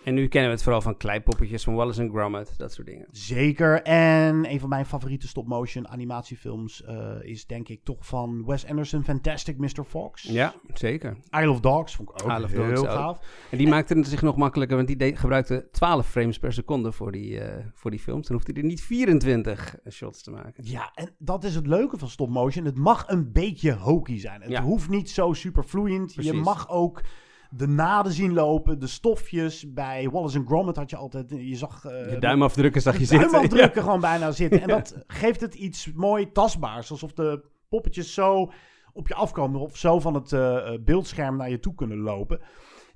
[0.08, 3.08] En nu kennen we het vooral van kleipoppetjes van Wallace and Gromit, dat soort dingen.
[3.12, 3.82] Zeker.
[3.82, 9.04] En een van mijn favoriete stop-motion animatiefilms eh, is denk ik toch van Wes Anderson,
[9.04, 9.84] Fantastic Mr.
[9.88, 10.24] Fox.
[10.24, 11.18] Ja, zeker.
[11.30, 12.86] Isle of Dogs vond ik ook Isle of heel Dogs ook.
[12.88, 13.20] gaaf.
[13.52, 16.92] En die maakte het zich nog makkelijker, want die deed- gebruikte 12 frames per seconde
[16.92, 18.28] voor die, eh, voor die films.
[18.28, 20.64] Dan hoefde hij er niet 24 shots te maken.
[20.66, 22.66] Ja, en dat is het leuke van stop-motion.
[22.66, 24.42] Het mag een beetje hokey zijn.
[24.42, 24.62] Het Ja.
[24.64, 26.14] hoeft niet zo super vloeiend.
[26.14, 27.02] Je mag ook
[27.50, 29.74] de naden zien lopen, de stofjes.
[29.74, 31.30] Bij Wallace and Gromit had je altijd...
[31.30, 31.84] Je zag...
[31.84, 33.20] Je duimafdrukken zag je zitten.
[33.32, 33.82] duimafdrukken Ja.
[33.82, 34.62] gewoon bijna zitten.
[34.62, 36.92] En dat geeft het iets mooi tastbaars.
[36.92, 38.52] Alsof de poppetjes zo
[38.94, 39.62] op je afkomen.
[39.62, 42.40] Of zo van het eh, eh, beeldscherm naar je toe kunnen lopen.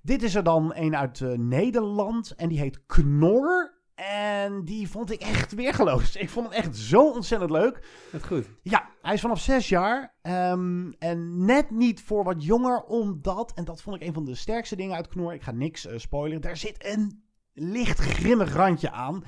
[0.01, 2.33] Dit is er dan een uit Nederland.
[2.35, 3.79] En die heet Knor.
[4.09, 6.15] En die vond ik echt weergeloos.
[6.15, 7.87] Ik vond hem echt zo ontzettend leuk.
[8.11, 8.45] Dat goed.
[8.61, 10.15] Ja, hij is vanaf zes jaar.
[10.21, 13.51] ehm, en net niet voor wat jonger, omdat...
[13.55, 15.33] En dat vond ik een van de sterkste dingen uit Knor.
[15.33, 16.41] Ik ga niks eh, spoileren.
[16.41, 19.23] Daar zit een licht grimmig randje aan.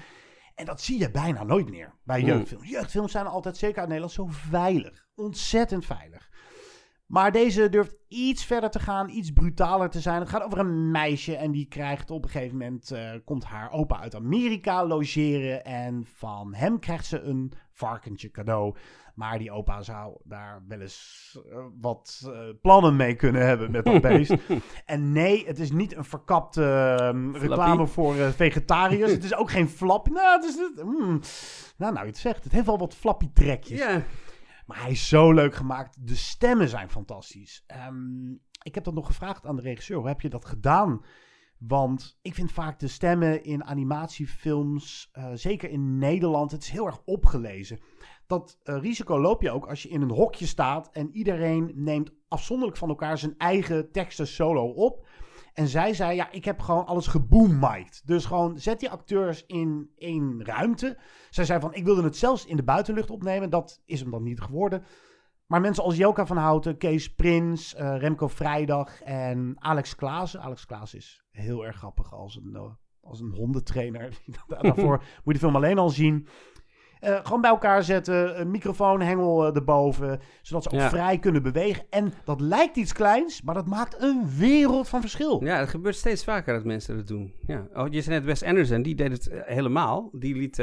[0.56, 2.70] En dat zie je bijna nooit meer bij jeugdfilms.
[2.70, 5.08] Jeugdfilms zijn altijd, zeker uit Nederland, zo veilig.
[5.16, 6.30] Ontzettend veilig.
[7.14, 10.20] Maar deze durft iets verder te gaan, iets brutaler te zijn.
[10.20, 12.92] Het gaat over een meisje en die krijgt op een gegeven moment...
[12.92, 18.76] eh, komt haar opa uit Amerika logeren en van hem krijgt ze een varkentje cadeau.
[19.16, 23.86] Maar die opa zou daar wel eens eh, wat eh, plannen mee kunnen hebben met
[23.86, 24.36] dat beest.
[24.86, 29.12] en nee, het is niet een verkapte ehm, reclame voor vegetariërs.
[29.12, 30.10] het is ook geen flap.
[30.10, 31.20] Nou, het is, mm.
[31.78, 32.44] nou, nou, je het zegt.
[32.44, 33.80] Het heeft wel wat flappy trekjes.
[33.80, 34.02] Ja.
[34.74, 36.08] Maar hij is zo leuk gemaakt.
[36.08, 37.64] De stemmen zijn fantastisch.
[37.68, 38.32] Ehm,
[38.64, 39.98] ik heb dat nog gevraagd aan de regisseur.
[39.98, 41.06] Hoe heb je dat gedaan?
[41.58, 46.86] Want ik vind vaak de stemmen in animatiefilms, eh, zeker in Nederland, het is heel
[46.86, 47.80] erg opgelezen.
[48.28, 52.12] Dat eh, risico loop je ook als je in een hokje staat en iedereen neemt
[52.28, 55.08] afzonderlijk van elkaar zijn eigen teksten solo op.
[55.54, 58.02] En zij zei, ja, ik heb gewoon alles geboommiked.
[58.06, 60.98] Dus gewoon zet die acteurs in één ruimte.
[61.30, 63.50] Zij zei van, ik wilde het zelfs in de buitenlucht opnemen.
[63.50, 64.84] Dat is hem dan niet geworden.
[65.48, 70.42] Maar mensen als Joka van Houten, Kees Prins, eh, Remco Vrijdag en Alex Klaassen.
[70.42, 74.18] Alex Klaassen is heel erg grappig als een, eh, als een hondentrainer.
[74.48, 76.28] Daarvoor moet je de film alleen al zien.
[77.04, 80.90] Eh, gewoon bij elkaar zetten, een microfoonhengel eh, erboven, zodat ze ook Ja.
[80.90, 81.84] vrij kunnen bewegen.
[81.90, 85.44] En dat lijkt iets kleins, maar dat maakt een wereld van verschil.
[85.44, 87.34] Ja, het gebeurt steeds vaker dat mensen dat doen.
[87.46, 87.68] Ja.
[87.74, 90.10] Oh, je zei net Wes Anderson, die deed het eh, helemaal.
[90.12, 90.56] Die liet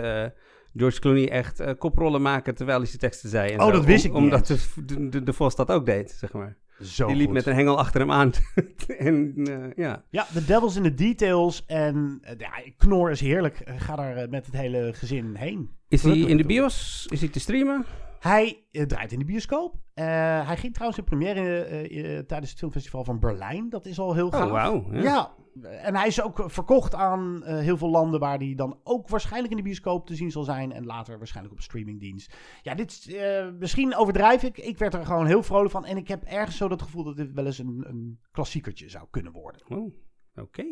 [0.77, 3.53] George Clooney echt koprollen maken terwijl hij zijn teksten zei.
[3.53, 3.73] En Oh, zo.
[3.73, 6.33] dat wist Om- ik niet Omdat de, de, de, de Vos dat ook deed, zeg
[6.33, 6.57] maar.
[6.81, 7.35] Zo die liep goed.
[7.35, 8.33] met een hengel achter hem aan.
[8.99, 10.05] en eh, ja.
[10.11, 11.65] Ja, The Devil's in the Details.
[11.67, 13.61] En eh, ja, Knor is heerlijk.
[13.61, 15.71] Eh, Ga daar met het hele gezin heen.
[15.89, 17.07] Is hij in de bios?
[17.11, 17.85] Is hij te streamen?
[18.21, 19.75] Hij eh, draait in de bioscoop.
[19.95, 20.07] Eh,
[20.47, 23.69] hij ging trouwens in première eh, tijdens het filmfestival van Berlijn.
[23.69, 24.45] Dat is al heel gaaf.
[24.45, 25.03] Oh, wauw, ja.
[25.03, 25.35] Ja.
[25.63, 29.57] en hij is ook verkocht aan heel veel landen waar hij dan ook waarschijnlijk in
[29.57, 30.73] de bioscoop te zien zal zijn.
[30.73, 32.37] En later waarschijnlijk op streamingdienst.
[32.63, 33.17] Ja, dit is,
[33.59, 34.59] misschien overdrijf ik.
[34.59, 35.85] Ik werd er gewoon heel vrolijk van.
[35.85, 39.07] En ik heb ergens zo dat gevoel dat dit wel eens een, een klassiekertje zou
[39.11, 39.61] kunnen worden.
[39.69, 39.95] Oh,
[40.35, 40.65] oké.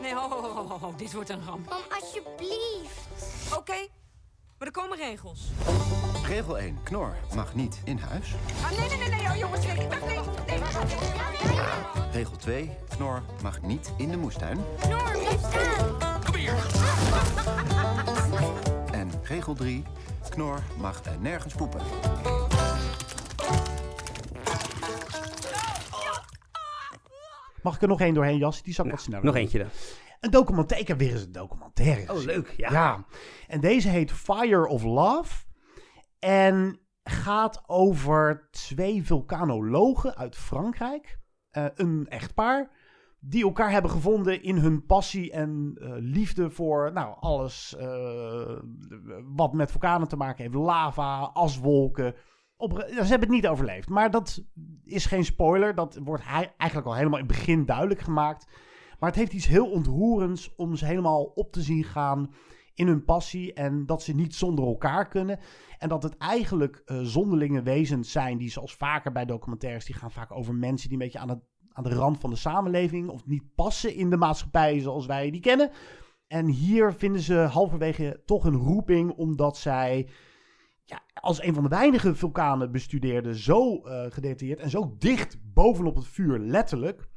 [0.00, 1.68] Nee, ho, ho, ho, ho, ho, dit wordt een ramp.
[1.68, 3.54] Mam, alsjeblieft.
[3.56, 3.86] Oké,
[4.58, 5.40] maar er komen regels.
[6.26, 6.82] Regel 1.
[6.82, 8.34] Knor mag niet in huis.
[8.62, 10.58] Ah, nee, nee, nee, nee, oh, jongens, nee, wacht, nee, nee.
[12.12, 12.70] Regel 2.
[12.88, 14.64] Knor mag niet in de moestuin.
[14.80, 16.24] Knor, blijf staan.
[16.24, 16.54] Kom hier.
[18.92, 19.84] En regel 3.
[20.28, 21.80] Knor mag er nergens poepen.
[27.62, 28.62] Mag ik er nog één doorheen, Jas?
[28.62, 29.68] Die zal ik wat sneller Nog eentje dan.
[30.20, 30.82] Een documentaire.
[30.82, 32.54] Ik heb weer eens een documentaire Oh, leuk.
[32.56, 32.70] Ja.
[32.72, 33.04] Ja.
[33.48, 35.44] En deze heet Fire of Love.
[36.18, 41.18] En gaat over twee vulkanologen uit Frankrijk.
[41.50, 42.70] Eh, een echtpaar.
[43.20, 48.58] Die elkaar hebben gevonden in hun passie en eh, liefde voor nou, alles eh,
[49.34, 50.54] wat met vulkanen te maken heeft.
[50.54, 52.14] Lava, aswolken.
[52.60, 53.88] Op, ze hebben het niet overleefd.
[53.88, 54.44] Maar dat
[54.84, 55.74] is geen spoiler.
[55.74, 58.46] Dat wordt hij eigenlijk al helemaal in het begin duidelijk gemaakt.
[58.98, 62.30] Maar het heeft iets heel ontroerends om ze helemaal op te zien gaan
[62.74, 65.38] in hun passie en dat ze niet zonder elkaar kunnen.
[65.78, 70.10] En dat het eigenlijk eh, zonderlinge wezens zijn die, zoals vaker bij documentaires, die gaan
[70.10, 71.40] vaak over mensen die een beetje aan, het,
[71.72, 75.40] aan de rand van de samenleving of niet passen in de maatschappij zoals wij die
[75.40, 75.70] kennen.
[76.26, 80.08] En hier vinden ze halverwege toch een roeping, omdat zij
[80.90, 85.94] ja, als een van de weinige vulkanen bestudeerden, zo eh gedetailleerd en zo dicht bovenop
[85.96, 87.08] het vuur, letterlijk,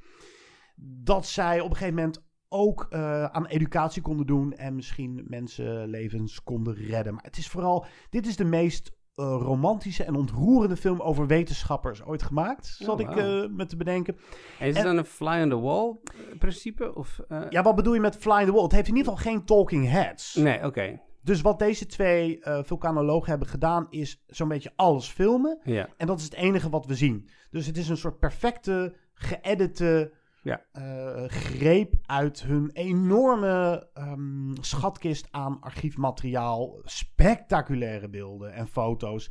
[0.76, 6.44] dat zij op een gegeven moment ook eh, aan educatie konden doen en misschien mensenlevens
[6.44, 7.14] konden redden.
[7.14, 12.04] Maar het is vooral, dit is de meest eh, romantische en ontroerende film over wetenschappers
[12.04, 13.44] ooit gemaakt, zat Oh, ik wauw.
[13.44, 14.18] eh, me te bedenken.
[14.60, 15.96] En is het dan een fly on the wall
[16.40, 16.96] principe?
[16.96, 18.64] Of, Ja, wat bedoel je met Fly in the Wall?
[18.64, 20.36] Het heeft in ieder geval geen talking heads.
[20.36, 21.02] Nee, oké.
[21.24, 25.60] Dus wat deze twee eh, vulkanologen hebben gedaan, is zo'n beetje alles filmen.
[25.64, 25.90] Ja.
[25.98, 27.30] En dat is het enige wat we zien.
[27.52, 30.62] Dus het is een soort perfecte, geëdite Ja.
[30.72, 36.80] eh, greep uit hun enorme ehm, schatkist aan archiefmateriaal.
[36.84, 39.30] Spectaculaire beelden en foto's.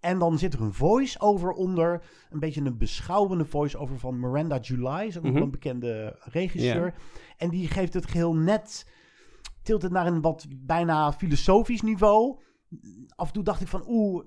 [0.00, 2.02] En dan zit er een voice-over onder.
[2.30, 5.06] Een beetje een beschouwende voice-over van Miranda July.
[5.06, 5.36] Is ook Mhm.
[5.36, 6.84] een bekende regisseur.
[6.86, 6.92] Ja.
[7.36, 8.86] En die geeft het geheel net...
[9.62, 12.40] Tilt het naar een wat bijna filosofisch niveau.
[13.14, 13.84] Af en toe dacht ik van...
[13.86, 14.24] Oeh,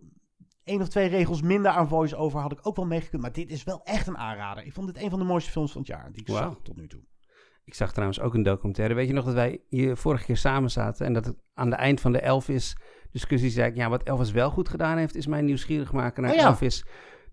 [0.64, 3.22] één of twee regels minder aan voice-over had ik ook wel meegekund.
[3.22, 4.66] Maar dit is wel echt een aanrader.
[4.66, 6.76] Ik vond dit een van de mooiste films van het jaar die ik zag tot
[6.76, 7.02] nu toe.
[7.64, 8.94] Ik zag trouwens ook een documentaire.
[8.94, 11.76] Weet je nog dat wij hier vorige keer samen zaten en dat het aan de
[11.76, 12.78] eind van de Elvis
[13.12, 16.32] discussie zei ik, ja, wat Elvis wel goed gedaan heeft, is mij nieuwsgierig maken naar
[16.32, 16.46] Oh ja.
[16.46, 16.86] Elvis.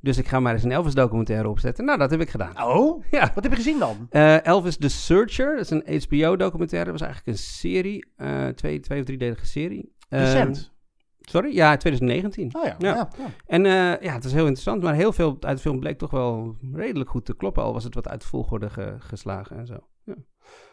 [0.05, 1.85] Dus ik ga maar eens een Elvis documentaire opzetten.
[1.85, 2.63] Nou, dat heb ik gedaan.
[2.63, 3.05] Oh?
[3.11, 3.31] Ja.
[3.35, 4.07] Wat heb je gezien dan?
[4.11, 6.91] Eh, Elvis The Searcher, dat is een HBO documentaire.
[6.91, 9.93] Dat was eigenlijk een serie, eh, twee, twee of driedelige serie.
[10.09, 10.73] Ehm, Recent?
[11.21, 11.55] sorry?
[11.55, 12.51] Ja, 2019.
[12.57, 13.09] Oh ja, ja, ja.
[13.47, 16.11] En eh, ja, het is heel interessant, maar heel veel uit de film bleek toch
[16.11, 17.63] wel redelijk goed te kloppen.
[17.63, 19.77] Al was het wat uit de volgorde ge- geslagen en zo.
[20.05, 20.15] Ja.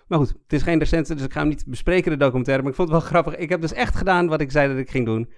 [0.07, 2.61] Maar goed, het is geen recente, dus ik ga hem niet bespreken, de documentaire.
[2.63, 3.35] Maar ik vond het wel grappig.
[3.35, 5.29] Ik heb dus echt gedaan wat ik zei dat ik ging doen.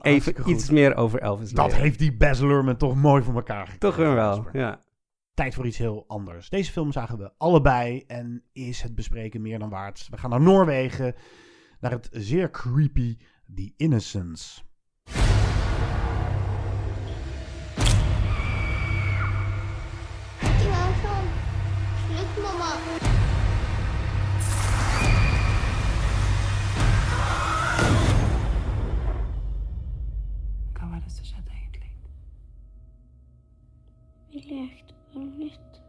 [0.00, 0.46] Even goed.
[0.46, 1.80] iets meer over Elvis Dat leren.
[1.80, 3.78] heeft die Baz Luhrmann toch mooi voor elkaar gekregen.
[3.78, 4.84] Toch weer wel, ja.
[5.34, 6.48] Tijd voor iets heel anders.
[6.48, 10.06] Deze film zagen we allebei en is het bespreken meer dan waard.
[10.10, 11.14] We gaan naar Noorwegen,
[11.80, 13.16] naar het zeer creepy
[13.54, 13.72] The.
[22.06, 22.97] Slutt, mamma.
[34.48, 35.82] Bare litt.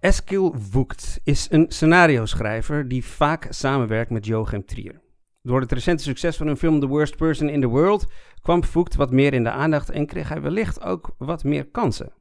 [0.00, 5.00] Eskil Voigt is een scenario-schrijver die vaak samenwerkt met Joachim Trier.
[5.42, 8.06] Door het recente succes van hun film The Worst Person in the World
[8.42, 12.12] kwam Voigt wat meer in de aandacht en kreeg hij wellicht ook wat meer kansen.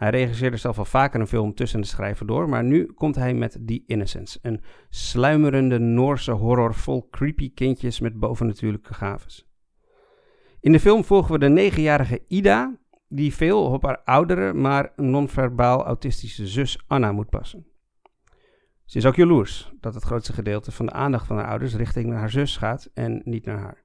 [0.00, 3.34] Hij regisseerde zelf al vaker een film tussen de schrijver door, maar nu komt hij
[3.34, 9.48] met The Innocents, een sluimerende Noorse horror vol creepy kindjes met bovennatuurlijke gaves.
[10.60, 15.84] In de film volgen we de negenjarige Ida, die veel op haar oudere, maar non-verbaal
[15.84, 17.66] autistische zus Anna moet passen.
[18.84, 22.12] Ze is ook jaloers dat het grootste gedeelte van de aandacht van haar ouders richting
[22.12, 23.84] haar zus gaat en niet naar haar.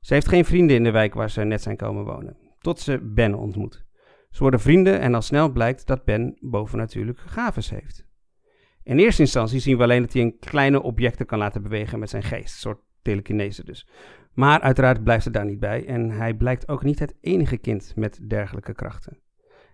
[0.00, 3.00] Ze heeft geen vrienden in de wijk waar ze net zijn komen wonen, tot ze
[3.14, 3.85] Ben ontmoet.
[4.36, 8.06] Ze worden vrienden en al snel blijkt dat Ben bovennatuurlijke gaves heeft.
[8.82, 12.10] In eerste instantie zien we alleen dat hij een kleine objecten kan laten bewegen met
[12.10, 13.88] zijn geest, een soort telekinese dus.
[14.32, 17.92] Maar uiteraard blijft het daar niet bij en hij blijkt ook niet het enige kind
[17.96, 19.20] met dergelijke krachten.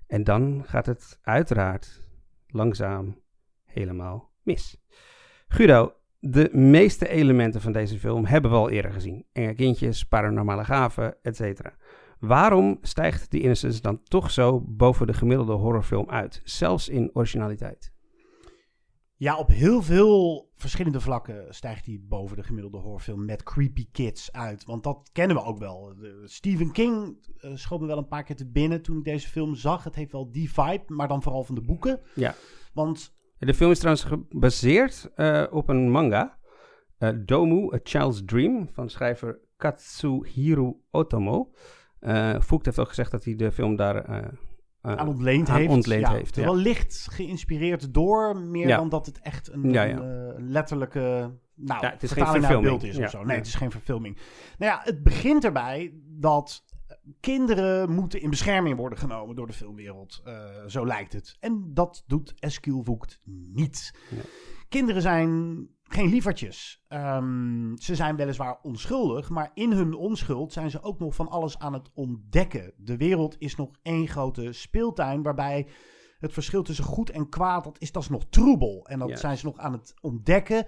[0.06, 2.02] En dan gaat het uiteraard
[2.46, 3.20] langzaam
[3.64, 4.82] helemaal mis.
[5.48, 9.26] Guido, de meeste elementen van deze film hebben we al eerder gezien.
[9.32, 11.60] Enge kindjes, paranormale gaven, etc.
[12.22, 17.92] Waarom stijgt The Innocence dan toch zo boven de gemiddelde horrorfilm uit, zelfs in originaliteit?
[19.16, 24.32] Ja, op heel veel verschillende vlakken stijgt hij boven de gemiddelde horrorfilm met creepy kids
[24.32, 24.64] uit.
[24.64, 25.94] Want dat kennen we ook wel.
[26.24, 29.54] Stephen King eh, schoot me wel een paar keer te binnen toen ik deze film
[29.54, 29.84] zag.
[29.84, 32.00] Het heeft wel die vibe, maar dan vooral van de boeken.
[32.14, 32.34] Ja.
[32.72, 36.38] Want De film is trouwens gebaseerd eh, op een manga,
[36.98, 41.50] eh, Domu, A Child's Dream, van schrijver Katsuhiro Otomo.
[42.02, 44.16] Eh Voigt heeft ook gezegd dat hij de film daar eh,
[44.80, 45.70] eh, aan ontleend aan heeft.
[45.70, 46.48] ontleend ja, heeft, is ja.
[46.48, 48.76] wel licht geïnspireerd door, meer Ja.
[48.76, 52.62] dan dat het echt een, een, letterlijke nou, het is geen verfilming.
[52.62, 53.24] beeld is of zo.
[53.24, 54.16] Nee, het is geen verfilming.
[54.58, 56.64] Nou ja, het begint erbij dat
[57.20, 60.22] kinderen moeten in bescherming worden genomen door de filmwereld.
[60.66, 61.36] Zo lijkt het.
[61.40, 63.20] En dat doet Eskil Voigt
[63.52, 63.94] niet.
[64.68, 66.84] Kinderen zijn geen lievertjes.
[66.88, 71.58] Ehm, ze zijn weliswaar onschuldig, maar in hun onschuld zijn ze ook nog van alles
[71.58, 72.72] aan het ontdekken.
[72.76, 75.66] De wereld is nog één grote speeltuin waarbij
[76.18, 78.86] het verschil tussen goed en kwaad, dat is, dat is nog troebel.
[78.86, 80.66] En dat zijn ze nog aan het ontdekken.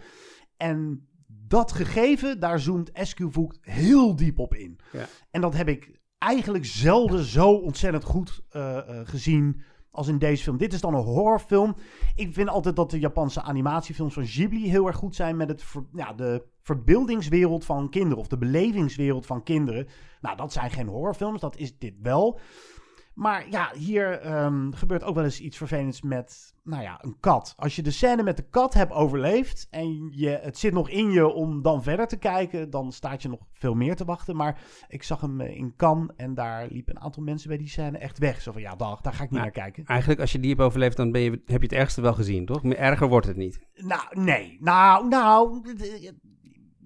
[0.56, 4.78] En dat gegeven, daar zoomt SQ Voigt heel diep op in.
[4.92, 5.06] Ja.
[5.30, 9.62] En dat heb ik eigenlijk zelden zo ontzettend goed eh, eh, gezien
[9.94, 10.56] als in deze film.
[10.56, 11.76] Dit is dan een horrorfilm.
[12.14, 15.64] Ik vind altijd dat de Japanse animatiefilms van Ghibli heel erg goed zijn met het
[15.92, 19.86] ja, de verbeeldingswereld van kinderen of de belevingswereld van kinderen.
[20.20, 22.38] Nou, dat zijn geen horrorfilms, dat is dit wel.
[23.14, 27.54] Maar ja, hier ehm, gebeurt ook wel eens iets vervelends met, nou ja, een kat.
[27.56, 31.10] Als je de scène met de kat hebt overleefd en je, het zit nog in
[31.10, 34.36] je om dan verder te kijken, dan staat je nog veel meer te wachten.
[34.36, 37.68] Maar ik zag hem eh, in Cannes en daar liepen een aantal mensen bij die
[37.68, 38.40] scène echt weg.
[38.40, 39.84] Zo van, ja, dag, daar ga ik niet Nou, naar kijken.
[39.84, 42.46] Eigenlijk, als je die hebt overleefd, dan ben je, heb je het ergste wel gezien,
[42.46, 42.62] toch?
[42.62, 43.58] Meer Erger wordt het niet.
[43.74, 44.56] Nou, nee.
[44.60, 45.62] Nou, nou.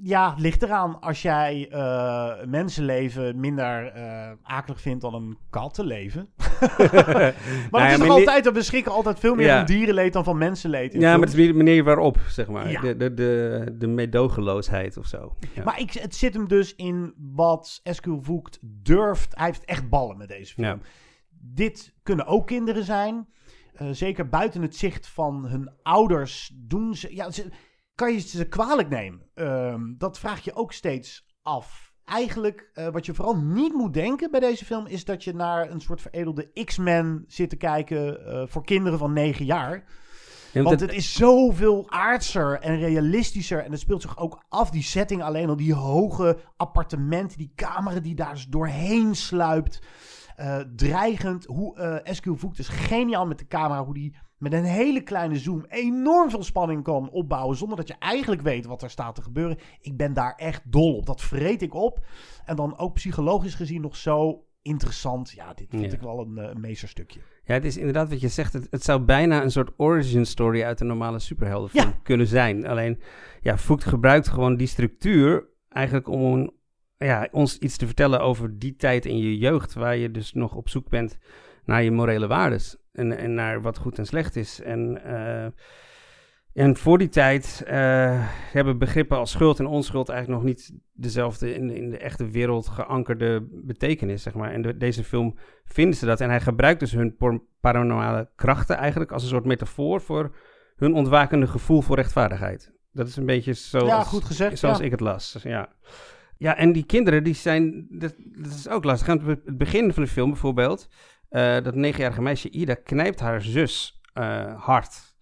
[0.03, 1.01] Ja, ligt eraan.
[1.01, 6.29] Als jij eh, mensenleven minder eh, akelig vindt dan een kattenleven.
[6.37, 7.35] maar
[7.71, 9.57] Nou het is altijd, we beschikken altijd veel meer Ja.
[9.57, 10.93] van dierenleed dan van mensenleed.
[10.93, 12.71] Ja, maar het is de manier waarop, zeg maar.
[12.71, 12.81] Ja.
[12.81, 15.37] De, de, de, de meedogenloosheid of zo.
[15.65, 19.37] Maar ik, het zit hem dus in wat Eskel Voigt durft.
[19.37, 20.81] Hij heeft echt ballen met deze film.
[21.41, 23.29] Dit kunnen ook kinderen zijn.
[23.75, 27.15] Eh, zeker buiten het zicht van hun ouders doen ze...
[27.15, 27.47] Ja, ze
[27.99, 29.23] kan je ze kwalijk nemen?
[29.35, 31.93] Ehm, dat vraag je ook steeds af.
[32.05, 34.87] Eigenlijk, eh, wat je vooral niet moet denken bij deze film...
[34.87, 38.27] is dat je naar een soort veredelde X-Men zit te kijken...
[38.27, 39.85] eh, voor kinderen van negen jaar...
[40.53, 43.65] Ja, Want het is zoveel aardser en realistischer.
[43.65, 45.57] En het speelt zich ook af, die setting alleen al.
[45.57, 49.83] Die hoge appartementen, die camera die daar dus doorheen sluipt.
[50.37, 51.45] Eh, dreigend.
[51.45, 53.85] Hoe eh SQ Voigt is geniaal met de camera.
[53.85, 57.57] Hoe die met een hele kleine zoom enorm veel spanning kan opbouwen.
[57.57, 59.59] Zonder dat je eigenlijk weet wat er staat te gebeuren.
[59.81, 61.07] Ik ben daar echt dol op.
[61.07, 62.05] Dat vreet ik op.
[62.45, 65.31] En dan ook psychologisch gezien nog zo interessant.
[65.31, 65.93] Ja, dit vind Ja.
[65.93, 67.21] ik wel een, eh, een meesterstukje.
[67.45, 68.53] Ja, het is inderdaad wat je zegt.
[68.53, 72.67] Het, het zou bijna een soort origin story uit een normale superheldenfilm kunnen zijn.
[72.67, 73.01] Alleen,
[73.41, 76.53] ja, gebruikt gewoon die structuur eigenlijk om een-
[76.97, 80.55] ja, ons iets te vertellen over die tijd in je jeugd, waar je dus nog
[80.55, 81.19] op zoek bent
[81.65, 84.61] naar je morele waardes en, en naar wat goed en slecht is.
[84.61, 85.47] En, eh,
[86.53, 87.77] en voor die tijd eh,
[88.53, 92.69] hebben begrippen als schuld en onschuld eigenlijk nog niet dezelfde in, in de echte wereld
[92.69, 94.53] geankerde betekenis, zeg maar.
[94.53, 96.21] En de- deze film vinden ze dat.
[96.21, 97.17] En hij gebruikt dus hun
[97.61, 100.37] paranormale krachten eigenlijk als een soort metafoor voor
[100.77, 102.73] hun ontwakende gevoel voor rechtvaardigheid.
[102.93, 104.85] Dat is een beetje zoals, Ja, goed gezegd, zoals ja.
[104.85, 105.37] ik het las.
[105.43, 105.73] Ja.
[106.37, 109.09] ja, en die kinderen, die zijn, dat, dat is ook lastig.
[109.09, 110.89] Aan het begin van de film bijvoorbeeld,
[111.29, 115.17] eh, dat negenjarige meisje Ida knijpt haar zus eh, hard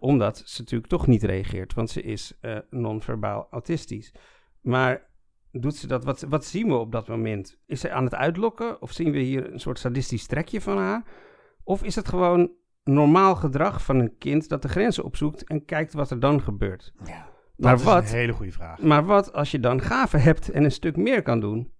[0.00, 4.14] omdat ze natuurlijk toch niet reageert, want ze is eh non-verbaal autistisch.
[4.60, 5.08] Maar
[5.52, 6.04] doet ze dat?
[6.04, 7.58] Wat, wat zien we op dat moment?
[7.66, 8.82] Is ze aan het uitlokken?
[8.82, 11.02] Of zien we hier een soort sadistisch trekje van haar?
[11.64, 12.50] Of is het gewoon
[12.84, 16.92] normaal gedrag van een kind dat de grenzen opzoekt en kijkt wat er dan gebeurt?
[17.04, 18.82] Ja, maar is wat, een hele goede vraag.
[18.82, 21.72] Maar wat als je dan gaven hebt en een stuk meer kan doen,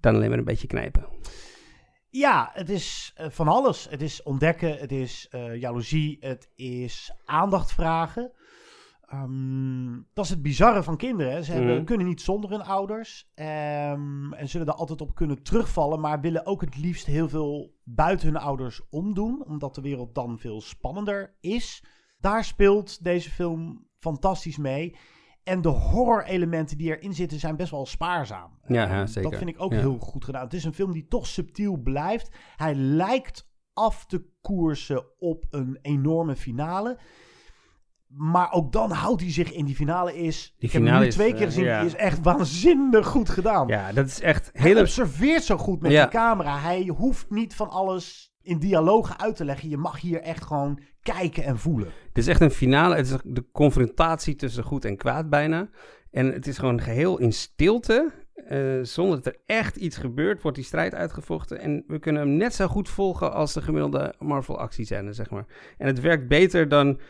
[0.00, 1.06] dan alleen maar een beetje knijpen?
[2.18, 3.86] Ja, het is eh, van alles.
[3.90, 8.32] Het is ontdekken, het is eh, jaloezie, het is aandacht vragen.
[9.00, 11.44] Ehm, dat is het bizarre van kinderen.
[11.44, 11.84] Ze hebben, Mhm.
[11.84, 13.30] kunnen niet zonder hun ouders.
[13.34, 16.00] ehm, en zullen er altijd op kunnen terugvallen.
[16.00, 19.44] Maar willen ook het liefst heel veel buiten hun ouders omdoen.
[19.46, 21.84] Omdat de wereld dan veel spannender is.
[22.18, 24.96] Daar speelt deze film fantastisch mee.
[25.46, 28.58] En de horror-elementen die erin zitten zijn best wel spaarzaam.
[28.66, 29.30] Ja, ja, zeker.
[29.30, 29.78] Dat vind ik ook Ja.
[29.78, 30.44] heel goed gedaan.
[30.44, 32.28] Het is een film die toch subtiel blijft.
[32.56, 36.98] Hij lijkt af te koersen op een enorme finale.
[38.06, 40.54] Maar ook dan houdt hij zich in die finale is.
[40.58, 41.64] Die ik heb hem finale nu twee eh, keer gezien.
[41.64, 41.78] ja.
[41.78, 43.68] Die is echt waanzinnig goed gedaan.
[43.68, 44.80] Ja, dat is echt Hij hele...
[44.80, 46.58] observeert zo goed met die camera.
[46.58, 49.68] Hij hoeft niet van alles in dialogen uit te leggen.
[49.68, 51.88] Je mag hier echt gewoon kijken en voelen.
[52.08, 52.96] Het is echt een finale.
[52.96, 55.68] Het is de confrontatie tussen goed en kwaad bijna.
[56.10, 58.12] En het is gewoon geheel in stilte.
[58.48, 61.60] eh, zonder dat er echt iets gebeurt, wordt die strijd uitgevochten.
[61.60, 65.46] En we kunnen hem net zo goed volgen als de gemiddelde Marvel actiescène, zeg maar.
[65.78, 67.00] En het werkt beter dan,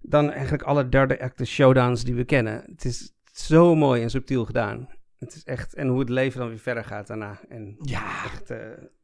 [0.00, 2.62] dan eigenlijk alle derde acte showdowns die we kennen.
[2.66, 4.88] Het is zo mooi en subtiel gedaan.
[5.18, 7.40] Het is echt, en hoe het leven dan weer verder gaat daarna.
[7.48, 8.24] En ja.
[8.24, 8.58] echt, eh,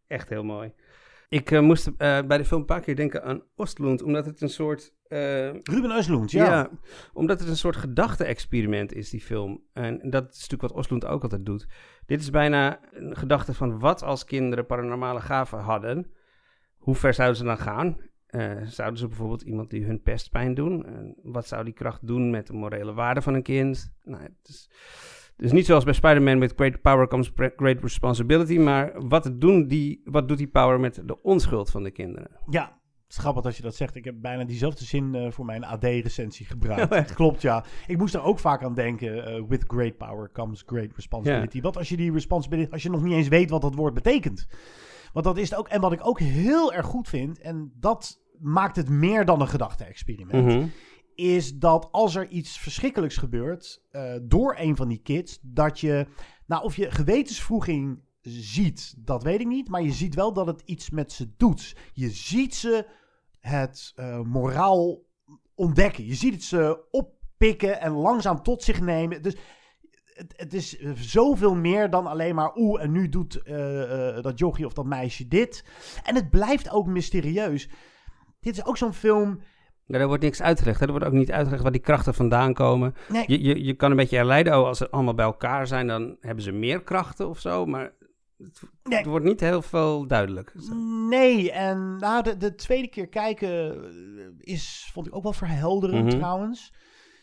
[0.06, 0.72] echt heel mooi.
[1.28, 4.40] Ik eh, moest eh, bij de film een paar keer denken aan Oostlund, omdat het
[4.40, 4.94] een soort...
[5.08, 6.70] eh, Ruben Östlund, ja.
[7.12, 9.62] omdat het een soort gedachte-experiment is, die film.
[9.72, 11.66] En dat is natuurlijk wat Oostlund ook altijd doet.
[12.06, 16.12] Dit is bijna een gedachte van wat als kinderen paranormale gaven hadden.
[16.76, 17.96] Hoe ver zouden ze dan gaan?
[18.66, 20.86] Zouden ze bijvoorbeeld iemand die hun pestpijn doen?
[20.86, 23.94] En wat zou die kracht doen met de morele waarde van een kind?
[24.02, 24.70] Nou, het is,
[25.36, 28.58] dus niet zoals bij Spider-Man met great power comes great responsibility.
[28.58, 32.30] Maar wat, doen die, wat doet die power met de onschuld van de kinderen?
[32.48, 32.62] Ja,
[33.02, 33.94] Het is grappig dat je dat zegt.
[33.94, 36.92] Ik heb bijna diezelfde zin eh, voor mijn AD-recensie gebruikt.
[37.10, 37.14] Oh?
[37.14, 37.64] Klopt, ja.
[37.86, 39.24] Ik moest er ook vaak aan denken.
[39.26, 41.60] eh, with great power comes great responsibility.
[41.60, 44.46] Wat als je die responsibility, als je nog niet eens weet wat dat woord betekent.
[45.12, 45.68] Want dat is het ook.
[45.68, 49.48] En wat ik ook heel erg goed vind, en dat maakt het meer dan een
[49.48, 50.46] gedachte-experiment.
[50.46, 50.66] Mhm.
[51.14, 56.06] Is dat als er iets verschrikkelijks gebeurt eh, door een van die kids, dat je,
[56.46, 59.68] nou, of je gewetensvroeging ziet, dat weet ik niet.
[59.68, 61.76] Maar je ziet wel dat het iets met ze doet.
[61.92, 62.86] Je ziet ze
[63.40, 65.02] het eh, moraal
[65.54, 66.06] ontdekken.
[66.06, 69.22] Je ziet het ze oppikken en langzaam tot zich nemen.
[69.22, 69.36] Dus
[70.04, 72.56] het, het is eh, zoveel meer dan alleen maar...
[72.56, 73.42] oeh, en nu doet
[74.22, 75.64] dat jochie of dat meisje dit.
[76.02, 77.68] En het blijft ook mysterieus.
[78.40, 79.40] Dit is ook zo'n film...
[79.86, 80.80] Er wordt niks uitgelegd.
[80.80, 80.84] Hè?
[80.86, 82.94] Er wordt ook niet uitgelegd waar die krachten vandaan komen.
[83.08, 83.24] Nee.
[83.26, 86.16] Je, je, je kan een beetje herleiden, oh, als ze allemaal bij elkaar zijn, dan
[86.20, 87.66] hebben ze meer krachten of zo.
[87.66, 87.92] Maar
[88.38, 90.52] het, het wordt niet heel veel duidelijk.
[91.08, 96.04] Nee, en nou, de, de tweede keer kijken eh, is, vond ik ook wel verhelderend
[96.06, 96.16] Mhm.
[96.16, 96.72] trouwens.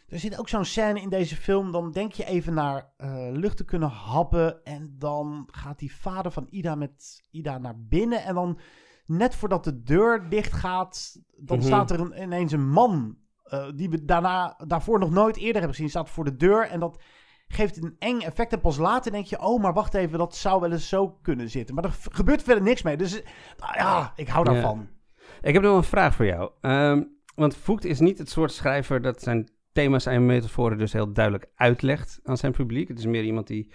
[0.07, 3.57] Er zit ook zo'n scène in deze film, dan denk je even naar eh, lucht
[3.57, 4.63] te kunnen happen.
[4.63, 8.23] En dan gaat die vader van Ida met Ida naar binnen.
[8.23, 8.59] En dan,
[9.17, 11.65] net voordat de deur dicht gaat, dan Mhm.
[11.67, 13.19] staat er een, ineens een man.
[13.43, 16.67] eh, die we daarna, daarvoor nog nooit eerder hebben gezien, staat voor de deur.
[16.67, 17.01] En dat
[17.47, 18.53] geeft een eng effect.
[18.53, 21.49] En pas later denk je, oh, maar wacht even, dat zou wel eens zo kunnen
[21.49, 21.75] zitten.
[21.75, 22.97] Maar er gebeurt verder niks mee.
[22.97, 23.11] Dus
[23.57, 24.87] nou ja, ik hou daarvan.
[25.41, 26.51] Ik heb nog een vraag voor jou.
[26.61, 27.03] Ehm,
[27.35, 31.49] want Voigt is niet het soort schrijver dat zijn thema's en metaforen dus heel duidelijk
[31.55, 32.87] uitlegt aan zijn publiek.
[32.87, 33.73] Het is meer iemand die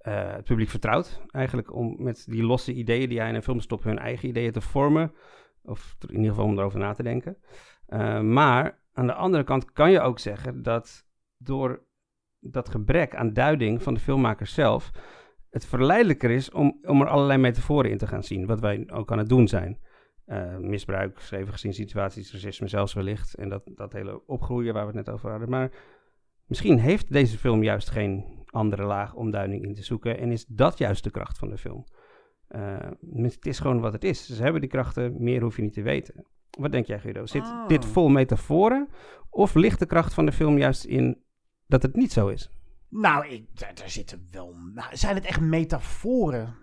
[0.00, 3.60] eh, het publiek vertrouwt, eigenlijk om met die losse ideeën die hij in een film
[3.60, 5.12] stopt, hun eigen ideeën te vormen.
[5.62, 7.36] Of in ieder geval om erover na te denken.
[7.86, 11.86] Eh, maar aan de andere kant kan je ook zeggen dat door
[12.38, 14.90] dat gebrek aan duiding van de filmmaker zelf,
[15.50, 19.12] het verleidelijker is om, om er allerlei metaforen in te gaan zien, wat wij ook
[19.12, 19.78] aan het doen zijn.
[20.24, 23.34] Eh, misbruik, schreven gezien situaties, racisme zelfs wellicht.
[23.34, 25.50] En dat, dat hele opgroeien waar we het net over hadden.
[25.50, 25.70] Maar
[26.46, 30.18] misschien heeft deze film juist geen andere laag om duiding in te zoeken.
[30.18, 31.84] En is dat juist de kracht van de film.
[32.48, 34.26] Eh, het is gewoon wat het is.
[34.26, 36.26] Ze hebben die krachten, meer hoef je niet te weten.
[36.50, 37.26] Wat denk jij, Guido?
[37.26, 37.68] Zit Ah.
[37.68, 38.88] dit vol metaforen?
[39.30, 41.22] Of ligt de kracht van de film juist in
[41.66, 42.50] dat het niet zo is?
[42.88, 44.54] Nou, ik, daar, daar zitten wel...
[44.74, 46.54] Nou, zijn het echt metaforen?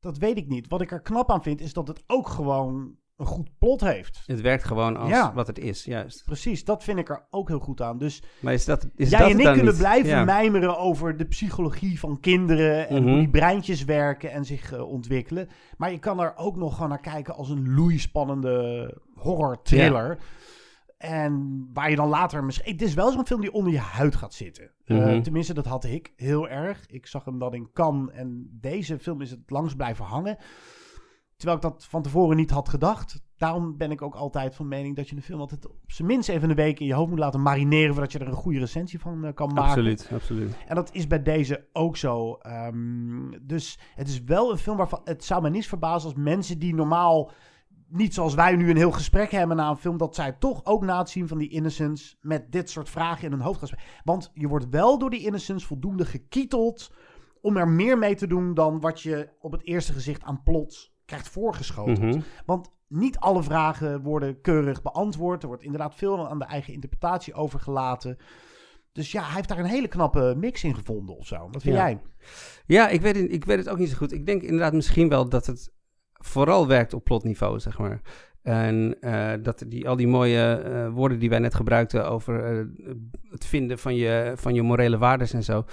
[0.00, 0.68] Dat weet ik niet.
[0.68, 4.22] Wat ik er knap aan vind, is dat het ook gewoon een goed plot heeft.
[4.26, 5.32] Het werkt gewoon als Ja.
[5.34, 6.24] wat het is, juist.
[6.24, 7.98] Precies, dat vind ik er ook heel goed aan.
[7.98, 9.76] Dus Maar is dat, is jij dat en ik kunnen niet?
[9.76, 10.24] blijven Ja.
[10.24, 12.88] mijmeren over de psychologie van kinderen...
[12.88, 13.08] en Mhm.
[13.10, 15.48] hoe die breintjes werken en zich eh, ontwikkelen.
[15.76, 20.18] Maar je kan er ook nog gewoon naar kijken als een loeispannende horror-thriller...
[20.98, 22.72] En waar je dan later misschien...
[22.72, 24.70] Het is wel zo'n film die onder je huid gaat zitten.
[24.84, 25.22] Eh, Mhm.
[25.22, 26.86] tenminste, dat had ik heel erg.
[26.86, 30.36] Ik zag hem dan in Cannes en deze film is het langs blijven hangen.
[31.36, 33.24] Terwijl ik dat van tevoren niet had gedacht.
[33.36, 36.28] Daarom ben ik ook altijd van mening dat je een film altijd op zijn minst
[36.28, 37.92] even een week in je hoofd moet laten marineren...
[37.92, 39.62] voordat je er een goede recensie van eh, kan maken.
[39.62, 40.56] Absoluut, absoluut.
[40.66, 42.34] En dat is bij deze ook zo.
[42.34, 45.00] Ehm, dus het is wel een film waarvan...
[45.04, 47.30] Het zou mij niet verbazen als mensen die normaal...
[47.88, 49.96] Niet zoals wij nu een heel gesprek hebben na een film...
[49.96, 52.16] dat zij toch ook na het zien van die Innocence...
[52.20, 53.84] met dit soort vragen in hun hoofd gaan spelen.
[54.04, 56.92] Want je wordt wel door die Innocence voldoende gekieteld...
[57.40, 60.94] om er meer mee te doen dan wat je op het eerste gezicht aan plot
[61.06, 61.98] krijgt voorgeschoteld.
[61.98, 62.20] Mhm.
[62.46, 65.42] Want niet alle vragen worden keurig beantwoord.
[65.42, 68.16] Er wordt inderdaad veel aan de eigen interpretatie overgelaten.
[68.92, 71.48] Dus ja, hij heeft daar een hele knappe mix in gevonden of zo.
[71.50, 71.86] Wat vind Ja.
[71.86, 72.00] jij?
[72.66, 74.12] Ja, ik weet, het, ik weet het ook niet zo goed.
[74.12, 75.72] Ik denk inderdaad misschien wel dat het
[76.12, 78.00] vooral werkt op plotniveau, zeg maar.
[78.42, 82.64] En eh, dat die, al die mooie eh, woorden die wij net gebruikten over eh,
[83.30, 85.64] het vinden van je, van je morele waarden en zo.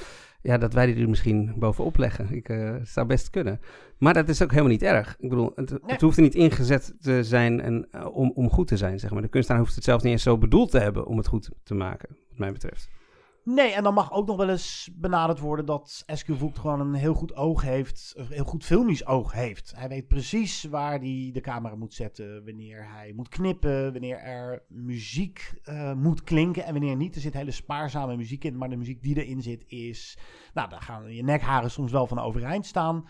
[0.44, 2.36] Ja, dat wij die er misschien bovenop leggen.
[2.36, 3.60] Ik eh, zou best kunnen.
[3.98, 5.16] Maar dat is ook helemaal niet erg.
[5.20, 8.68] Ik bedoel, het, het hoeft er niet ingezet te zijn en, eh, om, om goed
[8.68, 9.22] te zijn, zeg maar.
[9.22, 11.74] De kunstenaar hoeft het zelf niet eens zo bedoeld te hebben om het goed te
[11.74, 12.90] maken, wat mij betreft.
[13.46, 16.94] Nee, en dan mag ook nog wel eens benaderd worden dat Eskew Voigt gewoon een
[16.94, 18.14] heel goed oog heeft.
[18.16, 19.74] Een heel goed filmisch oog heeft.
[19.76, 22.46] Hij weet precies waar hij de camera moet zetten.
[22.46, 23.92] Wanneer hij moet knippen.
[23.92, 26.64] Wanneer er muziek eh, moet klinken.
[26.64, 27.16] En wanneer niet.
[27.16, 28.58] Er zit hele spaarzame muziek in.
[28.58, 30.18] Maar de muziek die erin zit is...
[30.54, 33.08] Nou, daar gaan je nekharen soms wel van overeind staan.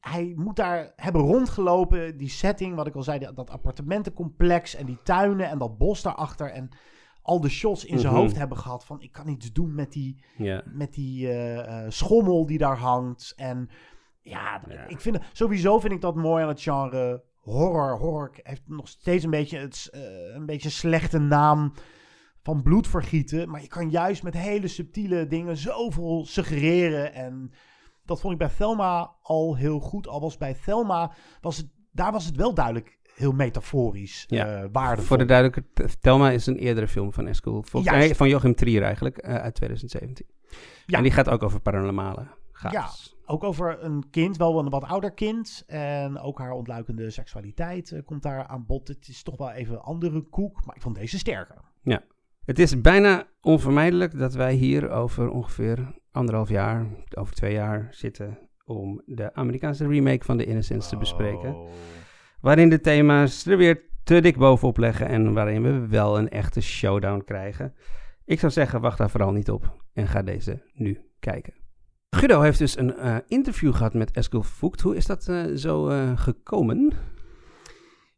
[0.00, 2.16] Hij moet daar hebben rondgelopen.
[2.16, 3.18] Die setting, wat ik al zei.
[3.34, 6.50] Dat appartementencomplex en die tuinen en dat bos daarachter.
[6.50, 6.70] En
[7.22, 8.22] al de shots in zijn Mhm.
[8.22, 10.24] hoofd hebben gehad van ik kan iets doen met die,
[10.64, 13.32] met die eh, eh, schommel die daar hangt.
[13.36, 13.68] En
[14.20, 17.98] ja, ik vind sowieso vind ik dat mooi aan het genre horror.
[17.98, 21.72] Horror heeft nog steeds een beetje, het, eh, een beetje slechte naam
[22.42, 23.50] van bloedvergieten.
[23.50, 27.14] Maar je kan juist met hele subtiele dingen zoveel suggereren.
[27.14, 27.52] En
[28.04, 30.06] dat vond ik bij Thelma al heel goed.
[30.08, 34.46] Al was bij Thelma was het daar was het wel duidelijk heel metaforisch Ja.
[34.62, 35.06] eh, waardevol.
[35.06, 37.52] Voor de duidelijkheid, Thelma is een eerdere film van Eskil.
[37.52, 38.06] Volgens Juist.
[38.06, 40.26] mij van Joachim Trier eigenlijk, eh, uit 2017.
[40.86, 40.96] Ja.
[40.96, 43.12] En die gaat ook over paranormale gaves.
[43.12, 45.64] Ja, ook over een kind, wel een wat ouder kind.
[45.66, 48.88] En ook haar ontluikende seksualiteit eh, komt daar aan bod.
[48.88, 51.56] Het is toch wel even een andere koek, maar ik vond deze sterker.
[51.82, 52.02] Ja.
[52.44, 56.86] Het is bijna onvermijdelijk dat wij hier over ongeveer anderhalf jaar,
[57.18, 61.56] over twee jaar zitten om de Amerikaanse remake van The Innocents te bespreken.
[62.40, 66.60] Waarin de thema's er weer te dik bovenop leggen en waarin we wel een echte
[66.60, 67.74] showdown krijgen.
[68.24, 71.54] Ik zou zeggen, wacht daar vooral niet op en ga deze nu kijken.
[72.10, 74.80] Guido heeft dus een eh, interview gehad met Eskil Voigt.
[74.80, 76.92] Hoe is dat eh, zo eh, gekomen?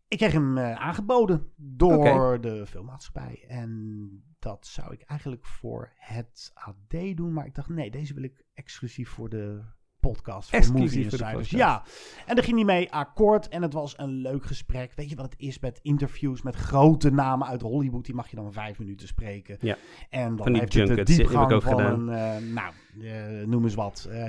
[0.09, 3.45] Ik kreeg hem aangeboden door de filmmaatschappij.
[3.49, 7.33] En dat zou ik eigenlijk voor het AD doen.
[7.33, 9.63] Maar ik dacht, nee, deze wil ik exclusief voor de
[10.11, 10.49] podcast.
[10.49, 11.33] Voor Exclusief voor de Insiders.
[11.33, 11.51] podcast.
[11.51, 11.83] Ja,
[12.27, 13.49] en daar ging hij mee akkoord.
[13.49, 14.93] En het was een leuk gesprek.
[14.95, 18.05] Weet je wat het is met interviews met grote namen uit Hollywood?
[18.05, 19.57] Die mag je dan vijf minuten spreken.
[19.61, 19.77] Ja.
[20.11, 22.09] En dan heeft het de diepgang ook van gedaan.
[22.09, 24.09] een, eh, nou, eh, noem eens wat.
[24.11, 24.25] Eh,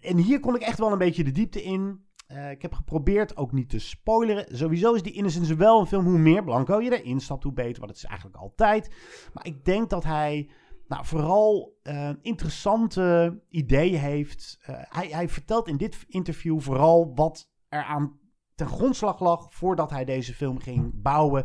[0.00, 2.10] en hier kon ik echt wel een beetje de diepte in.
[2.50, 4.56] Ik heb geprobeerd ook niet te spoileren.
[4.56, 6.04] Sowieso is die Innocence wel een film.
[6.04, 7.78] Hoe meer Blanco je erin stapt, hoe beter.
[7.80, 8.90] Want het is eigenlijk altijd.
[9.32, 10.50] Maar ik denk dat hij
[10.92, 14.58] nou, vooral eh, interessante ideeën heeft.
[14.62, 18.18] Eh, hij, hij vertelt in dit interview vooral wat er aan
[18.54, 21.44] ten grondslag lag voordat hij deze film ging bouwen.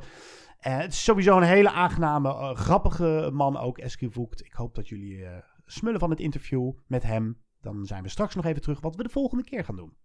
[0.59, 4.45] Eh, het is sowieso een hele aangename, grappige man ook, Eskiel Voigt.
[4.45, 7.41] Ik hoop dat jullie eh, smullen van het interview met hem.
[7.61, 9.97] Dan zijn we straks nog even terug wat we de volgende keer gaan doen.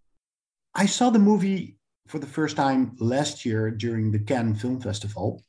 [0.83, 5.45] I saw the movie for the first time last year during the Cannes Film Festival.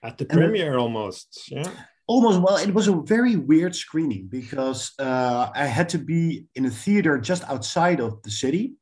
[0.00, 1.66] At the premiere almost, yeah.
[2.08, 6.64] Almost, well, it was a very weird screening because uh, I had to be in
[6.64, 8.76] a theater just outside of the city.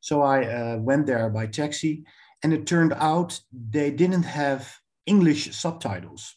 [0.00, 2.04] So I uh, went there by taxi,
[2.42, 3.40] and it turned out
[3.70, 4.70] they didn't have
[5.06, 6.36] English subtitles,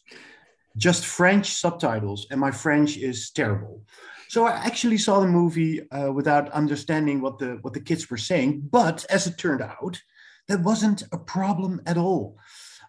[0.78, 3.82] just French subtitles, and my French is terrible.
[4.28, 8.18] So I actually saw the movie uh, without understanding what the what the kids were
[8.30, 8.68] saying.
[8.70, 10.00] But as it turned out,
[10.48, 12.38] that wasn't a problem at all.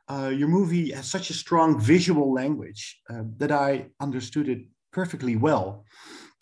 [0.10, 5.36] Uh, your movie has such a strong visual language uh, that I understood it perfectly
[5.36, 5.86] well.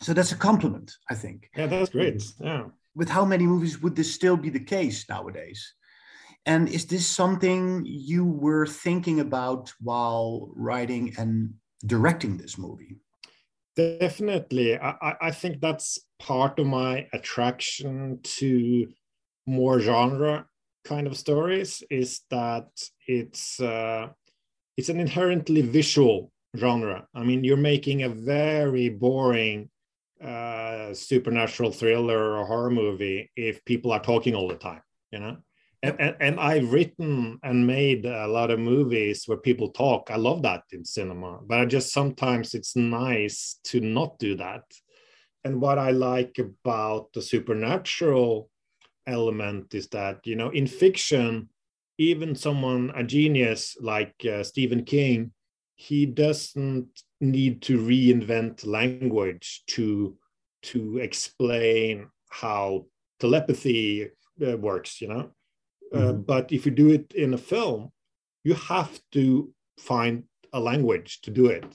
[0.02, 1.50] So that's a compliment, I think.
[1.58, 2.24] Yeah, that's great.
[2.40, 2.66] Yeah.
[2.96, 5.74] With how many movies would this still be the case nowadays?
[6.46, 11.54] And is this something you were thinking about while writing and
[11.86, 12.96] directing this movie?
[13.76, 14.78] Definitely.
[14.78, 18.88] I, I- I think that's part of my attraction to
[19.46, 20.46] more genre
[20.88, 22.68] kind of stories is that
[23.08, 24.08] it's uh,
[24.78, 27.08] it's an inherently visual genre.
[27.14, 29.70] I mean, you're making a very boring
[30.24, 34.82] uh, supernatural thriller or horror movie if people are talking all the time,
[35.12, 35.38] you know.
[35.84, 40.10] And, and, and I've written and made a lot of movies where people talk.
[40.10, 44.64] I love that in cinema, but I just sometimes it's nice to not do that.
[45.44, 48.50] And what I like about the supernatural
[49.08, 51.50] element is that, you know, in fiction,
[51.98, 55.32] even someone, a genius like uh, Stephen King,
[55.76, 56.88] he doesn't
[57.22, 60.18] need to reinvent language to
[60.64, 62.86] to explain how
[63.20, 64.10] telepathy
[64.46, 65.30] uh, works you know?
[65.94, 67.92] Uh, but if you do it in a film
[68.44, 71.66] you have to find a language to do it.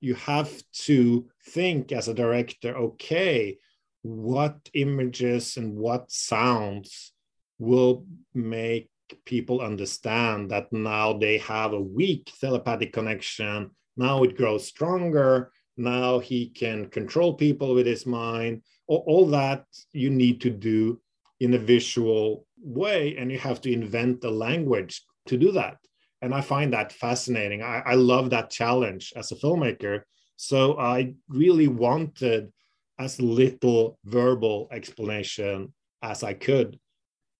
[0.00, 0.50] You have
[0.86, 3.58] to think as a director okay
[4.06, 7.12] what images and what sounds
[7.58, 8.88] will make
[9.24, 13.70] people understand that now they have a weak telepathic connection.
[13.96, 15.52] Now it grows stronger.
[15.76, 18.62] Now he can control people with his mind.
[18.88, 21.00] All, that you need to do
[21.40, 25.78] in a visual way and you have to invent a language to do that.
[26.22, 27.62] And i find that fascinating.
[27.62, 30.02] I, I love that challenge as a filmmaker.
[30.36, 32.52] So i really wanted
[32.98, 35.72] as little verbal explanation
[36.02, 36.78] as i could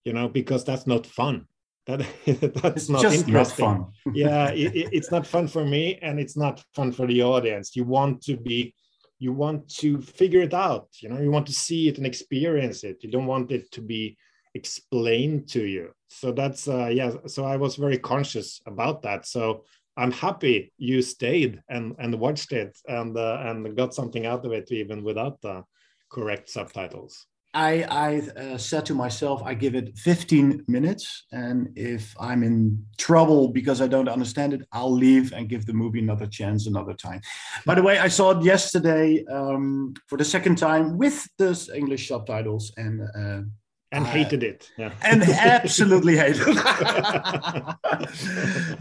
[0.04, 1.46] you know because that's not fun.
[1.86, 3.66] That that's It's not just not interesting.
[3.66, 3.86] fun.
[4.14, 7.76] yeah it, it- it's not fun for me and it's not fun for the audience.
[7.76, 8.74] You want to be
[9.18, 12.84] you want to figure it out you know you want to see it and experience
[12.84, 12.96] it.
[13.02, 14.16] You don't want it to be
[14.54, 15.86] explained to you.
[16.08, 19.26] So that's uh yeah so i was very conscious about that.
[19.26, 19.64] So
[19.96, 24.52] i'm happy you stayed and and watched it and uh, and got something out of
[24.52, 25.62] it even without the
[26.10, 27.26] correct subtitles
[27.56, 31.24] I, I uh, said to myself, I give it 15 minutes.
[31.32, 35.72] And if I'm in trouble because I don't understand it, I'll leave and give the
[35.72, 37.22] movie another chance another time.
[37.64, 42.08] By the way, I saw it yesterday um, for the second time with the English
[42.08, 42.72] subtitles.
[42.76, 43.48] And uh,
[43.92, 44.70] and I- hated it.
[44.76, 44.92] Yeah.
[45.02, 45.22] and
[45.56, 46.56] absolutely hated it.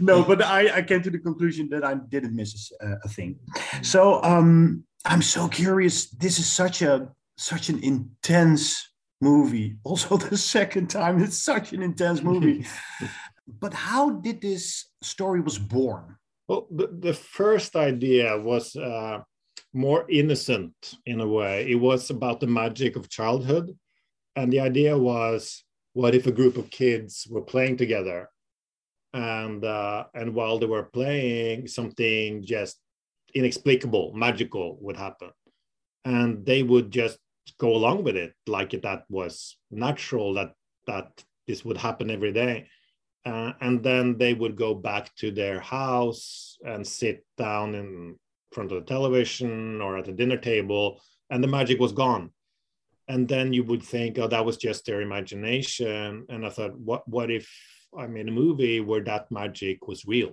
[0.00, 3.36] no, but I, I came to the conclusion that I didn't miss a, a thing.
[3.82, 6.06] So um, I'm so curious.
[6.10, 9.76] This is such a such an intense movie.
[9.84, 12.66] Also, the second time, it's such an intense movie.
[13.60, 16.16] but how did this story was born?
[16.48, 19.18] Well, the, the first idea was uh,
[19.72, 20.74] more innocent
[21.06, 21.66] in a way.
[21.70, 23.76] It was about the magic of childhood.
[24.36, 25.64] And the idea was
[25.94, 28.28] what if a group of kids were playing together?
[29.14, 32.78] And, uh, and while they were playing, something just
[33.34, 35.30] inexplicable, magical would happen.
[36.04, 37.18] And they would just
[37.58, 40.52] go along with it like that was natural, that,
[40.86, 42.68] that this would happen every day.
[43.24, 48.16] Uh, and then they would go back to their house and sit down in
[48.52, 52.30] front of the television or at the dinner table, and the magic was gone.
[53.08, 56.26] And then you would think, oh, that was just their imagination.
[56.28, 57.48] And I thought, what, what if
[57.96, 60.32] I made a movie where that magic was real?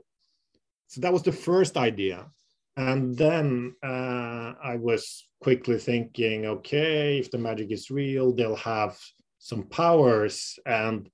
[0.87, 2.27] So that was the first idea.
[2.75, 8.97] And then uh, I was quickly thinking, okay, if the magic is real, they'll have
[9.37, 10.57] some powers.
[10.65, 11.09] And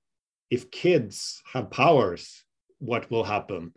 [0.50, 2.44] if kids have powers,
[2.78, 3.72] what will happen?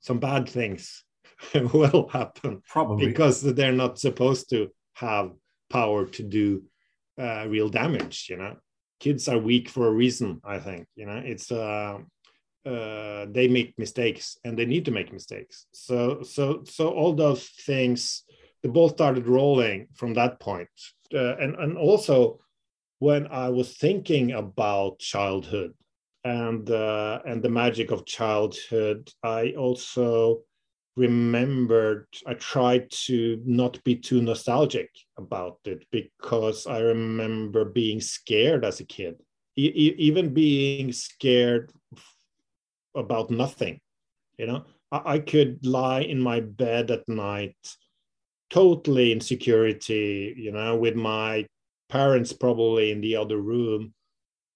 [0.00, 1.04] Some bad things
[1.74, 2.62] will happen.
[2.66, 3.06] Probably.
[3.06, 5.32] Because they're not supposed to have
[5.68, 6.62] power to do
[7.20, 8.56] uh, real damage, you know.
[8.98, 10.86] Kids are weak for a reason, I think.
[10.94, 11.98] You know, it's uh,
[12.66, 15.66] uh, they make mistakes and they need to make mistakes.
[15.72, 18.24] So, so, so all those things,
[18.62, 20.68] the ball started rolling from that point.
[21.14, 22.40] Uh, and and also
[22.98, 25.72] when I was thinking about childhood,
[26.24, 29.10] and uh, and the magic of childhood.
[29.22, 30.42] I also
[30.96, 38.64] remembered I tried to not be too nostalgic about it because I remember being scared
[38.64, 39.16] as a kid,
[39.56, 41.72] e- even being scared
[42.94, 43.80] about nothing.
[44.38, 47.56] You know, I-, I could lie in my bed at night,
[48.50, 50.34] totally in security.
[50.36, 51.46] You know, with my
[51.88, 53.94] parents probably in the other room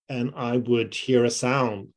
[0.08, 1.93] and I would hear a sound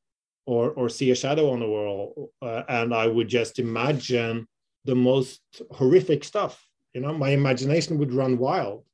[0.47, 4.47] or, or see a shadow on the wall, uh, and I would just imagine
[4.85, 5.41] the most
[5.71, 6.65] horrific stuff.
[6.93, 8.85] You know, my imagination would run wild.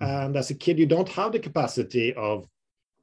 [0.00, 2.46] And as a kid, you don't have the capacity of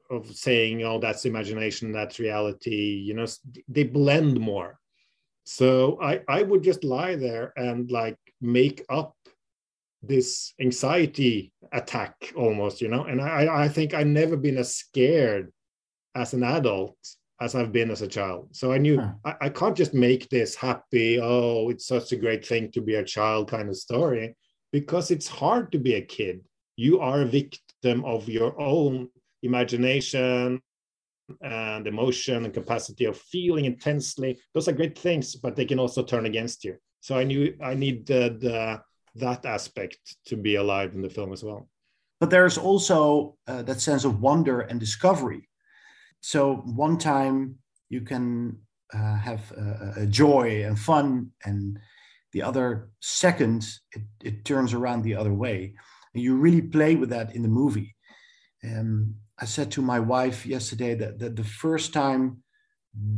[0.10, 3.26] of saying, "Oh, that's imagination, that's reality." You know,
[3.68, 4.80] they blend more.
[5.44, 9.16] So I I would just lie there and like make up
[10.04, 15.52] this anxiety attack almost you know and i i think i've never been as scared
[16.14, 16.96] as an adult
[17.42, 20.56] as i've been as a child so i knew I, I can't just make this
[20.56, 24.36] happy oh it's such a great thing to be a child kind of story
[24.72, 26.42] because it's hard to be a kid
[26.76, 29.10] you are a victim of your own
[29.44, 30.62] imagination
[31.42, 36.04] and emotion and capacity of feeling intensely those are great things but they can also
[36.04, 38.78] turn against you so i knew i needed uh,
[39.20, 41.68] that aspect to be alive in the film as well.
[42.20, 45.50] But there's also uh, that sense of wonder and discovery.
[46.22, 47.56] So one time
[47.90, 48.58] you can
[48.94, 51.80] uh, have a, a joy and fun, and
[52.34, 55.74] the other second it, it turns around the other way.
[56.14, 57.96] And you really play with that in the movie.
[58.64, 62.44] Um, I said to my wife yesterday that, that the first time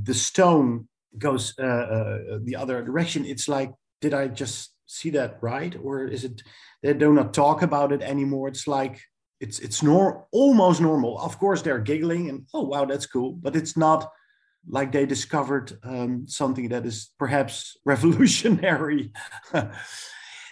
[0.03, 0.87] the stone
[1.17, 3.71] goes uh, uh, the other direction, it's like,
[4.01, 6.41] did I just see that right or is it
[6.81, 8.99] they do not talk about it anymore it's like
[9.39, 11.19] it's it's nor almost normal.
[11.19, 14.11] Of course they're giggling and oh wow that's cool but it's not
[14.67, 19.11] like they discovered um, something that is perhaps revolutionary.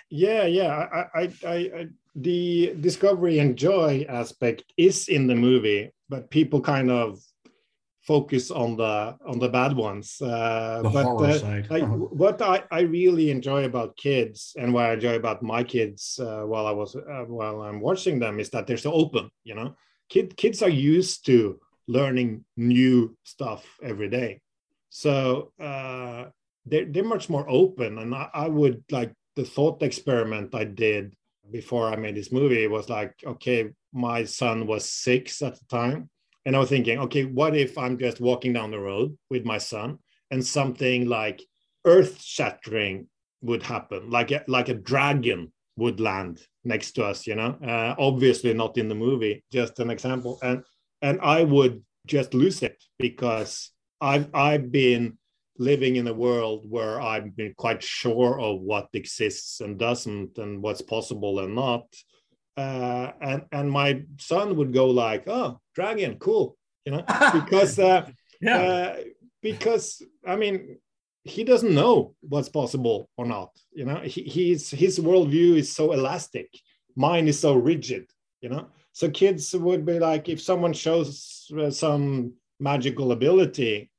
[0.09, 5.91] Yeah yeah I, I, I, I the discovery and joy aspect is in the movie
[6.09, 7.19] but people kind of
[8.07, 10.21] focus on the on the bad ones.
[10.21, 11.67] Uh, the but horror uh, side.
[11.69, 16.17] I, what I, I really enjoy about kids and what I enjoy about my kids
[16.19, 19.29] uh, while I was uh, while I'm watching them is that they're so open.
[19.43, 19.75] You know,
[20.09, 24.41] kid kids are used to learning new stuff every day,
[24.89, 26.25] so uh,
[26.65, 27.99] they're they're much more open.
[27.99, 31.13] And I, I would like the thought experiment I did
[31.51, 36.09] before I made this movie was like, okay, my son was six at the time
[36.47, 39.57] and I was thinking, okay, what if I'm just walking down the road with my
[39.57, 39.99] son
[40.31, 41.43] and something like
[41.83, 43.09] earth shattering
[43.41, 47.57] would happen, like a, like a dragon would land next to us, you know?
[47.61, 50.39] Uh, obviously not in the movie, just an example.
[50.41, 50.63] And
[51.01, 55.17] and I would just lose it because I've I've been
[55.57, 60.61] living in a world where I've been quite sure of what exists and doesn't and
[60.61, 61.87] what's possible and not
[62.57, 67.03] uh, and and my son would go like, "Oh, dragon, cool," you know,
[67.33, 68.07] because uh,
[68.41, 68.57] Yeah.
[68.61, 68.95] uh,
[69.41, 70.79] because I mean,
[71.23, 73.51] he doesn't know what's possible or not.
[73.71, 76.49] You know, he, he's his worldview is so elastic.
[76.95, 78.05] Mine is so rigid.
[78.41, 83.89] You know, so kids would be like, if someone shows uh, some magical ability,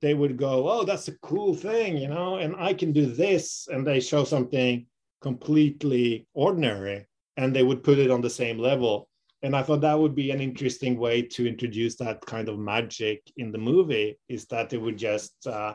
[0.00, 3.68] they would go, "Oh, that's a cool thing," you know, and I can do this,
[3.72, 4.86] and they show something
[5.22, 7.06] completely ordinary,
[7.36, 9.08] and they would put it on the same level.
[9.42, 13.30] And I thought that would be an interesting way to introduce that kind of magic
[13.36, 15.74] in the movie, is that they would just uh,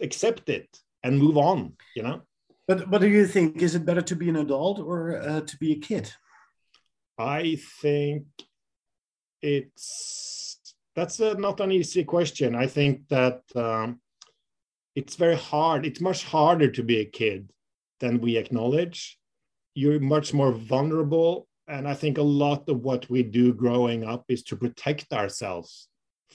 [0.00, 0.68] accept it
[1.02, 2.22] and move on, you know.
[2.68, 3.60] But what do you think?
[3.60, 6.12] Is it better to be an adult or uh, to be a kid?
[7.18, 8.24] I think
[9.40, 12.54] it's that's a, not an easy question.
[12.54, 14.00] I think that um,
[14.94, 15.84] it's very hard.
[15.84, 17.50] It's much harder to be a kid
[17.98, 19.18] than we acknowledge.
[19.74, 24.24] You're much more vulnerable, and I think a lot of what we do growing up
[24.28, 25.88] is to protect ourselves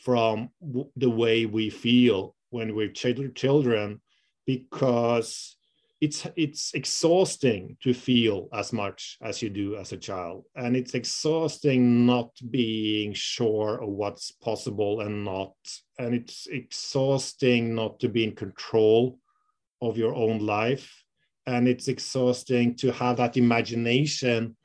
[0.04, 0.50] from
[0.96, 4.02] the way we feel when we're chil- children,
[4.46, 5.58] because
[6.00, 10.46] it's it's exhausting to feel as much as you do as a child.
[10.56, 15.54] And it's exhausting not being sure of what's possible and not
[15.98, 19.20] and it's exhausting not to be in control
[19.82, 21.04] of your own life
[21.48, 24.56] and it's exhausting to have that imagination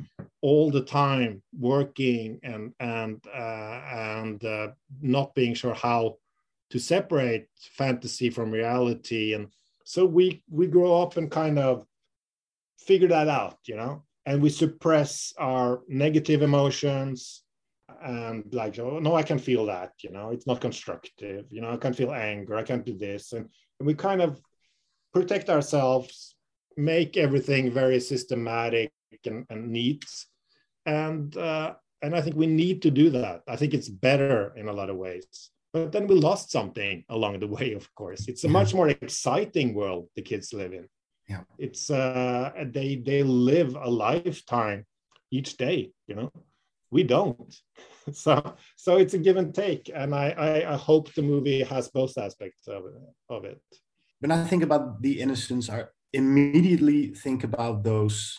[0.43, 3.81] all the time working and and uh,
[4.19, 4.69] and uh,
[5.01, 6.17] not being sure how
[6.71, 9.35] to separate fantasy from reality.
[9.35, 9.49] And
[9.85, 11.87] so we we grow up and kind of
[12.79, 17.43] figure that out you know and we suppress our negative emotions
[18.05, 21.71] and like oh no i can feel that you know it's not constructive you know
[21.71, 24.41] i can feel anger i can't do this and, and we kind of
[25.13, 26.32] protect ourselves
[26.77, 28.93] make everything very systematic
[29.25, 30.05] and, and neat.
[30.87, 33.43] And uh, and i think we need to do that.
[33.49, 35.51] I think it's better in a lot of ways.
[35.73, 38.29] But then we lost something along the way of course.
[38.29, 40.89] It's a much more exciting world the kids live in.
[41.29, 41.45] Yeah.
[41.59, 44.85] It's uh they they live a lifetime
[45.31, 46.33] each day you know?
[46.91, 47.55] We don't.
[48.13, 49.89] So so it's a give and take.
[49.95, 52.95] And i i, I hope the movie has both aspects of it,
[53.29, 53.63] of it.
[54.19, 58.39] When I think about the innocence, I immediately think about those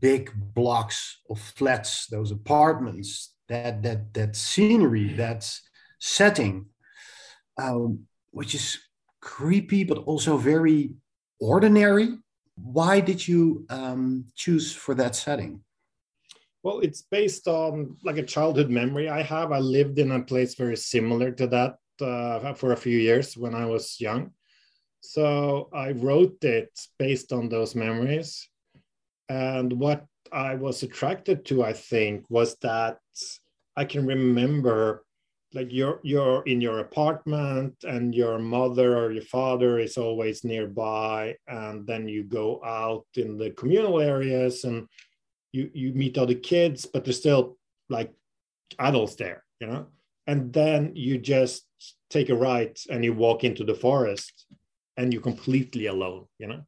[0.00, 5.48] big blocks of flats, those apartments, that that that scenery, that
[6.00, 6.66] setting,
[7.58, 8.78] um, which is
[9.20, 10.94] creepy but also very
[11.40, 12.18] ordinary.
[12.56, 15.60] Why did you um, choose for that setting?
[16.62, 19.52] Well, it's based on like a childhood memory I have.
[19.52, 23.54] I lived in a place very similar to that uh, for a few years when
[23.54, 24.30] I was young.
[25.06, 28.48] So I wrote it based on those memories.
[29.28, 32.98] And what I was attracted to, I think, was that
[33.76, 35.04] I can remember
[35.52, 41.36] like you're you're in your apartment and your mother or your father is always nearby
[41.46, 44.88] and then you go out in the communal areas and
[45.52, 47.56] you you meet other kids but there's still
[47.88, 48.12] like
[48.80, 49.86] adults there you know
[50.26, 51.66] and then you just
[52.10, 54.46] take a right and you walk into the forest
[54.96, 56.60] and you're completely alone you know?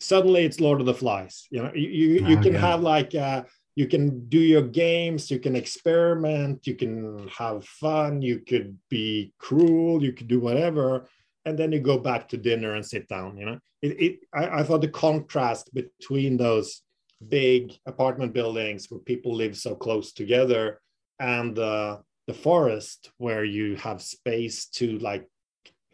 [0.00, 1.72] Suddenly it's lord of the flies you know?
[1.74, 2.60] You you, you Oh, can yeah.
[2.60, 3.44] have like uh
[3.76, 9.32] you can do your games you can experiment you can have fun you could be
[9.38, 11.06] cruel you could do whatever
[11.44, 13.58] and then you go back to dinner and sit down you know?
[13.82, 16.82] It, it I, I thought the contrast between those
[17.28, 20.80] big apartment buildings where people live so close together
[21.18, 25.26] and uh, the forest where you have space to like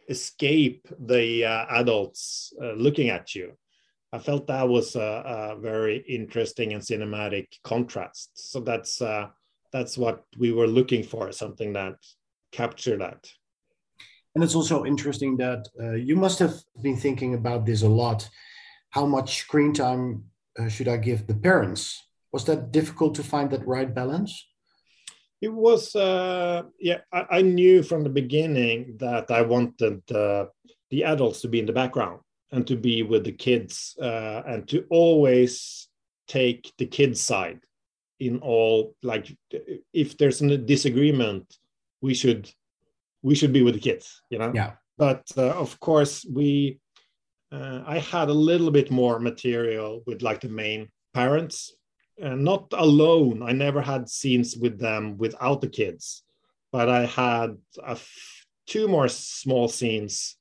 [0.08, 3.52] escape the uh, adults uh, looking at you
[4.12, 9.26] i felt that was a, a very interesting and cinematic contrast so that's uh,
[9.72, 11.96] that's what we were looking for something that
[12.52, 13.28] captured that
[14.36, 18.28] And it's also interesting that uh, you must have been thinking about this a lot.
[18.90, 20.24] How much screen time
[20.58, 22.06] uh, should I give the parents?
[22.32, 24.46] Was that difficult to find that right balance?
[25.40, 30.46] It was uh yeah I, I knew from the beginning that i wanted uh,
[30.90, 32.20] the adults to be in the background
[32.52, 35.88] and to be with the kids uh, and to always
[36.28, 37.60] take the kids side
[38.20, 39.36] in all like
[39.92, 41.56] if there's a disagreement
[42.00, 42.50] we should
[43.22, 44.72] we should be with the kids you know Yeah.
[44.96, 46.78] but uh, of course we
[47.52, 51.74] uh, i had a little bit more material with like the main parents
[52.22, 53.42] uh, not alone.
[53.42, 56.22] I never had scenes with them without the kids,
[56.72, 57.56] but I had
[58.66, 60.36] two more small scenes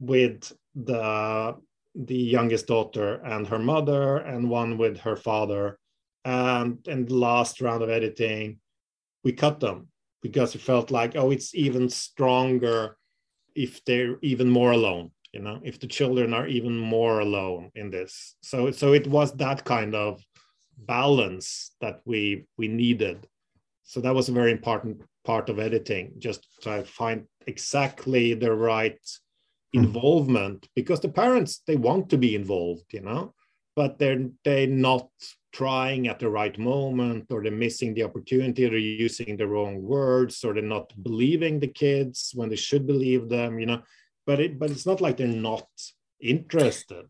[0.00, 1.56] with the
[1.94, 5.78] the youngest daughter and her mother, and one with her father
[6.24, 8.58] and in the last round of editing,
[9.24, 9.88] we cut them
[10.22, 12.96] because it felt like, oh, it's even stronger
[13.54, 17.90] if they're even more alone you know if the children are even more alone in
[17.90, 20.22] this so so it was that kind of
[20.76, 23.26] balance that we we needed.
[23.84, 28.98] So that was a very important part of editing just to find exactly the right
[29.72, 29.84] hmm.
[29.84, 33.32] involvement because the parents they want to be involved you know
[33.74, 35.08] but they're they're not
[35.52, 40.44] trying at the right moment or they're missing the opportunity they're using the wrong words
[40.44, 43.82] or they're not believing the kids when they should believe them you know.
[44.24, 45.68] But it but it's not like they're not
[46.20, 47.06] interested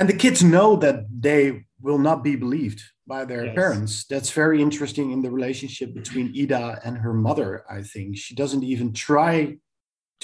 [0.00, 3.54] and the kids know that they will not be believed by their Yes.
[3.54, 4.04] parents.
[4.06, 8.16] That's very interesting in the relationship between ida and her mother i think.
[8.16, 9.58] She doesn't even try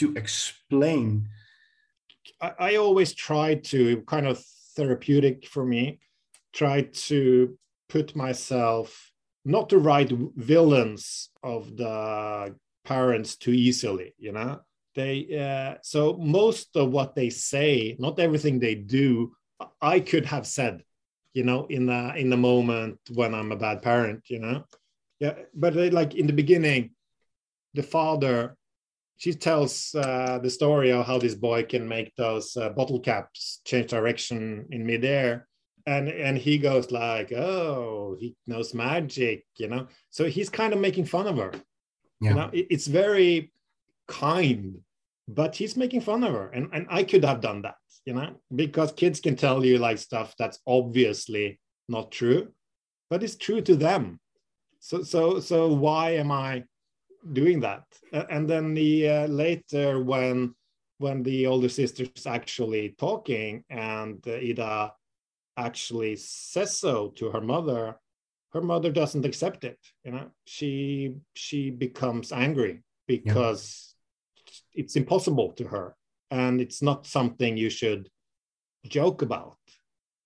[0.01, 1.29] to explain.
[2.41, 4.43] I, I always try to kind of
[4.77, 6.01] therapeutic for me
[6.53, 7.59] try to
[7.89, 9.13] put myself
[9.45, 12.55] not to write villains of the
[12.85, 14.61] parents too easily you know?
[14.95, 15.15] They
[15.47, 19.33] uh, so most of what they say not everything they do
[19.81, 20.83] i could have said
[21.35, 24.65] you know in the in the moment when i'm a bad parent you know?
[25.21, 26.91] Yeah but they, like in the beginning
[27.75, 28.57] the father
[29.19, 33.63] she tells uh, the story of how this boy can make those uh, bottle caps
[33.65, 35.49] change direction in midair.
[35.87, 39.87] And and he goes like oh he knows magic you know?
[40.11, 41.53] So he's kind of making fun of her.
[42.21, 42.29] Yeah.
[42.29, 43.53] you know it- it's very
[44.07, 44.81] kind
[45.29, 46.49] but he's making fun of her.
[46.57, 47.77] And and i could have done that
[48.07, 52.49] you know because kids can tell you like stuff that's obviously not true
[53.11, 54.21] but it's true to them.
[54.81, 56.65] So so so why am i
[57.33, 57.85] doing that?
[58.13, 60.55] And then the uh, later when
[60.99, 64.93] when the older sister's actually talking and uh, ida
[65.57, 67.97] actually says so to her mother
[68.53, 70.31] her mother doesn't accept it you know?
[70.45, 73.95] She she becomes angry because
[74.73, 75.97] it's impossible to her
[76.31, 78.09] and it's not something you should
[78.87, 79.57] joke about.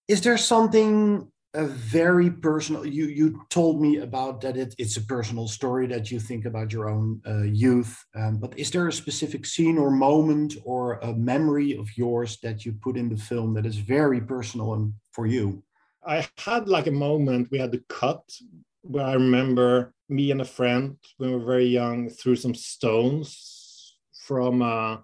[0.09, 5.05] Is there something a very personal you you told me about that it, it's a
[5.05, 8.93] personal story that you think about your own uh, youth um, but is there a
[8.93, 13.53] specific scene or moment or a memory of yours that you put in the film
[13.55, 15.61] that is very personal and for you?
[16.07, 18.23] I had like a moment we had to cut
[18.83, 23.97] where I remember me and a friend when we were very young threw some stones
[24.27, 24.99] from uh,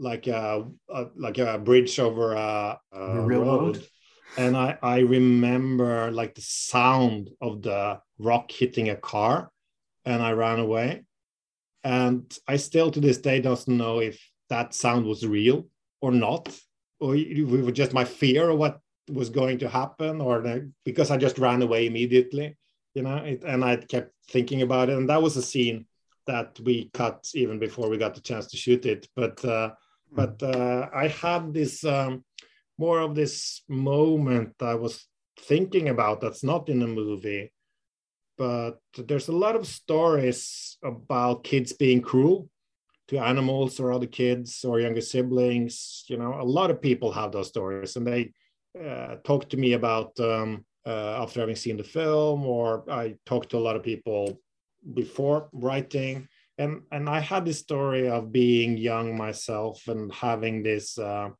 [0.00, 3.76] like a, a like a bridge over a, a railroad?
[3.76, 3.86] road,
[4.38, 9.50] and I I remember like the sound of the rock hitting a car,
[10.04, 11.04] and I ran away,
[11.84, 15.68] and I still to this day don't know if that sound was real
[16.00, 16.48] or not,
[16.98, 21.10] or it was just my fear of what was going to happen or the, because
[21.10, 22.56] I just ran away immediately,
[22.94, 24.96] you know, it, and I kept thinking about it.
[24.96, 25.86] And that was a scene
[26.26, 29.08] that we cut even before we got the chance to shoot it.
[29.16, 29.70] But uh,
[30.12, 32.24] but uh, I had this um,
[32.78, 35.06] more of this moment I was
[35.38, 37.52] thinking about that's not in the movie,
[38.38, 42.48] but there's a lot of stories about kids being cruel
[43.08, 46.04] to animals or other kids or younger siblings.
[46.08, 48.32] You know, a lot of people have those stories, and they
[48.82, 53.50] uh, talked to me about um, uh, after having seen the film, or I talked
[53.50, 54.40] to a lot of people
[54.94, 56.28] before writing.
[56.60, 61.30] And, and I had this story of being young myself and having this uh,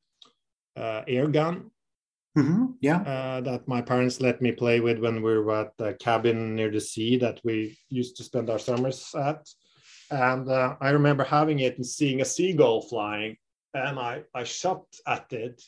[0.76, 1.70] uh, air gun
[2.38, 5.94] Mhm, yeah uh, that my parents let me play with when we were at the
[5.94, 9.48] cabin near the sea that we used to spend our summers at.
[10.12, 13.36] And uh, I remember having it and seeing a seagull flying,
[13.74, 15.60] and I, I shot at it,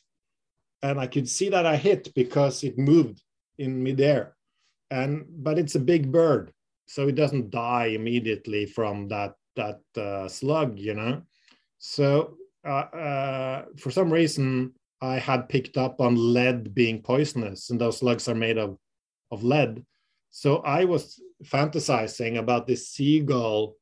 [0.83, 3.23] and I could see that I hit because it moved
[3.59, 4.37] in midair.
[4.91, 6.53] And but it's a big bird,
[6.87, 11.23] so it doesn't die immediately from that that uh, slug, you know.
[11.79, 17.81] So uh, uh, for some reason, I had picked up on lead being poisonous, and
[17.81, 18.79] those slugs are made of,
[19.31, 19.85] of lead.
[20.31, 23.77] So I was fantasizing about this seagull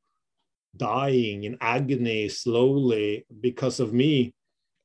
[0.77, 4.35] dying in agony slowly because of me.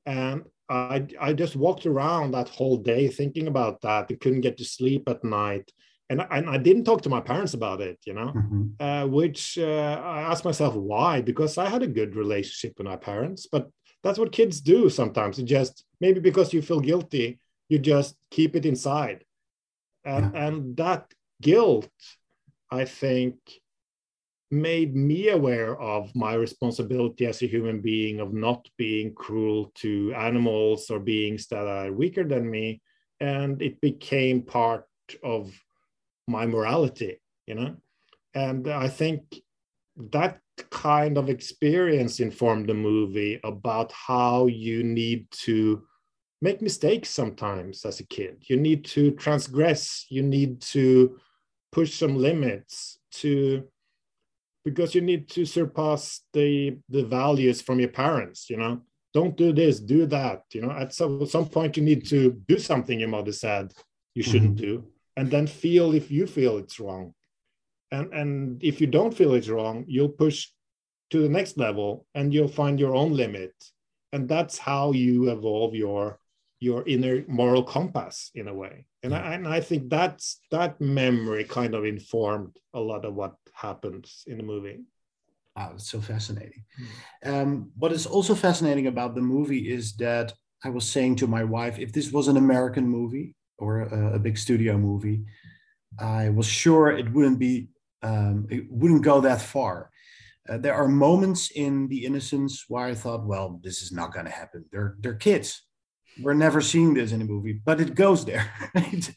[0.06, 4.08] And I, I just walked around that whole day thinking about that.
[4.10, 5.72] I couldn't get to sleep at night.
[6.10, 8.32] And, I- and I didn't talk to my parents about it, you know,
[8.80, 12.96] uh, which uh, I asked myself why, because I had a good relationship with my
[12.98, 13.70] parents, but
[14.04, 15.40] that's what kids do sometimes.
[15.40, 17.40] It just maybe because you feel guilty,
[17.70, 19.24] you just keep it inside.
[20.04, 21.90] And, and that guilt,
[22.70, 23.36] I think,
[24.52, 30.14] made me aware of my responsibility as a human being of not being cruel to
[30.14, 32.82] animals or beings that are weaker than me.
[33.20, 34.86] And it became part
[35.24, 35.52] of
[36.28, 37.76] my morality, you know?
[38.34, 39.42] And I think
[40.12, 40.40] that
[40.72, 45.84] kind of experience informed the movie about how you need to
[46.42, 48.44] make mistakes sometimes as a kid.
[48.48, 51.18] You need to transgress, you need to
[51.72, 53.68] push some limits to
[54.64, 58.82] because you need to surpass the the values from your parents you know
[59.14, 62.58] don't do this do that you know at some, some point you need to do
[62.58, 63.72] something your mother said
[64.16, 64.82] you shouldn't mm-hmm.
[64.82, 64.88] do
[65.18, 67.14] and then feel if you feel it's wrong.
[67.92, 70.48] And and if you don't feel it's wrong you'll push
[71.12, 73.54] to the next level and you'll find your own limit.
[74.12, 76.20] And that's how you evolve your
[76.60, 78.86] your inner moral compass in a way.
[79.04, 83.36] And, I, and I think that's that memory kind of informed a lot of what
[83.54, 84.80] happens in the movie.
[85.56, 86.64] Wow it's so fascinating.
[87.24, 87.42] Mm.
[87.42, 91.44] um, what is also fascinating about the movie is that i was saying to my
[91.44, 95.24] wife if this was an american movie or a, a big studio movie
[96.00, 97.68] i was sure it wouldn't be
[98.04, 99.90] um, it wouldn't go that far
[100.48, 104.26] uh, there are moments in the innocence where i thought well this is not going
[104.26, 105.66] to happen they're they're kids
[106.22, 108.50] we're never seeing this in a movie, but it goes there.
[108.76, 109.14] it,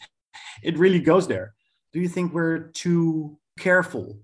[0.63, 1.55] it really goes there.
[1.93, 4.19] Do you think we're too careful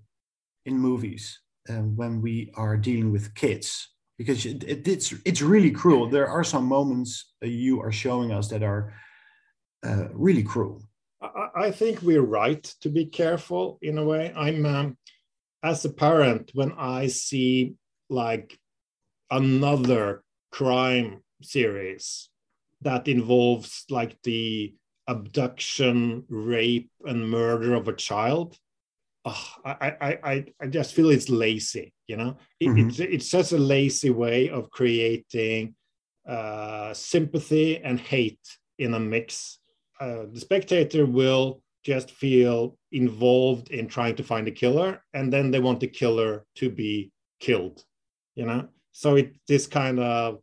[0.65, 1.39] in movies
[1.69, 3.89] uh, when we are dealing with kids?
[4.17, 6.09] Because it, it, it's it's really cruel.
[6.09, 8.93] There are some moments uh, you are showing us that are
[9.83, 10.81] uh, really cruel.
[11.21, 14.33] I, I, think we're right to be careful in a way.
[14.35, 14.97] I'm um,
[15.63, 17.75] as a parent when I see
[18.09, 18.57] like
[19.31, 22.29] another crime series
[22.81, 24.73] that involves like the
[25.07, 28.57] abduction, rape, and murder of a child.
[29.25, 32.37] Oh, I, I, I, I just feel it's lazy, you know?
[32.59, 32.89] It, mm-hmm.
[32.89, 35.75] it's, it's just a lazy way of creating
[36.27, 38.39] uh, sympathy and hate
[38.77, 39.59] in a mix.
[39.99, 45.51] Uh, the spectator will just feel involved in trying to find a killer, and then
[45.51, 47.83] they want the killer to be killed,
[48.35, 48.67] you know?
[48.91, 50.39] So it this kind of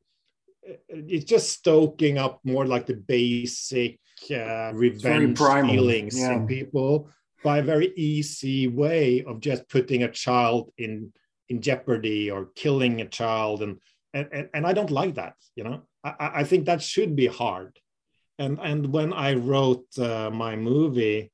[0.88, 3.98] it's just stoking up more like the basic
[4.30, 6.34] uh, revenge feelings yeah.
[6.34, 7.08] in people
[7.42, 11.12] by a very easy way of just putting a child in
[11.48, 13.78] in jeopardy or killing a child and
[14.14, 17.78] and, and I don't like that you know I, I think that should be hard
[18.42, 21.30] and and when I wrote uh, my movie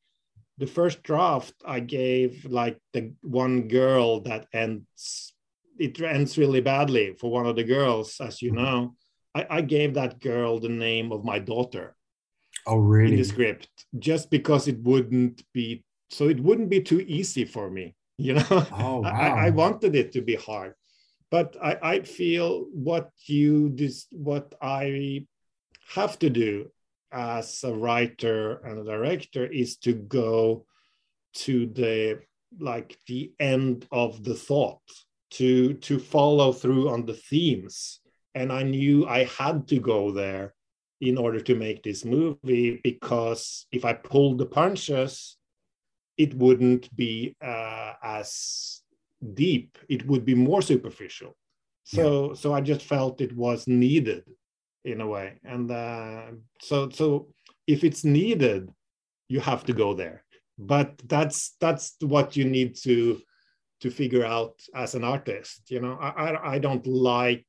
[0.59, 5.33] the first draft I gave like the one girl that ends
[5.79, 8.65] it ends really badly for one of the girls as you mm-hmm.
[8.65, 8.95] know
[9.35, 11.95] I, I gave that girl the name of my daughter.
[12.67, 13.13] Oh, really?
[13.13, 17.71] In the script, just because it wouldn't be so it wouldn't be too easy for
[17.71, 17.95] me.
[18.21, 19.11] You know, oh, wow.
[19.11, 20.75] I, I wanted it to be hard,
[21.31, 25.25] but I, I feel what you this what I
[25.95, 26.69] have to do
[27.13, 30.65] as a writer and a director is to go
[31.35, 32.21] to the
[32.59, 34.81] like the end of the thought
[35.31, 38.01] to to follow through on the themes
[38.35, 40.55] and I knew I had to go there
[41.01, 45.37] in order to make this movie because if I pulled the punches,
[46.17, 48.81] it wouldn't be uh, as
[49.35, 49.79] deep.
[49.89, 51.37] It would be more superficial.
[51.85, 52.35] So, yeah.
[52.35, 54.25] so I just felt it was needed
[54.93, 56.26] in a way, and uh,
[56.61, 57.28] so, so
[57.66, 58.70] if it's needed,
[59.28, 60.24] you have to go there.
[60.59, 63.20] But that's that's what you need to
[63.80, 65.70] to figure out as an artist.
[65.70, 67.47] You know, I I, don't like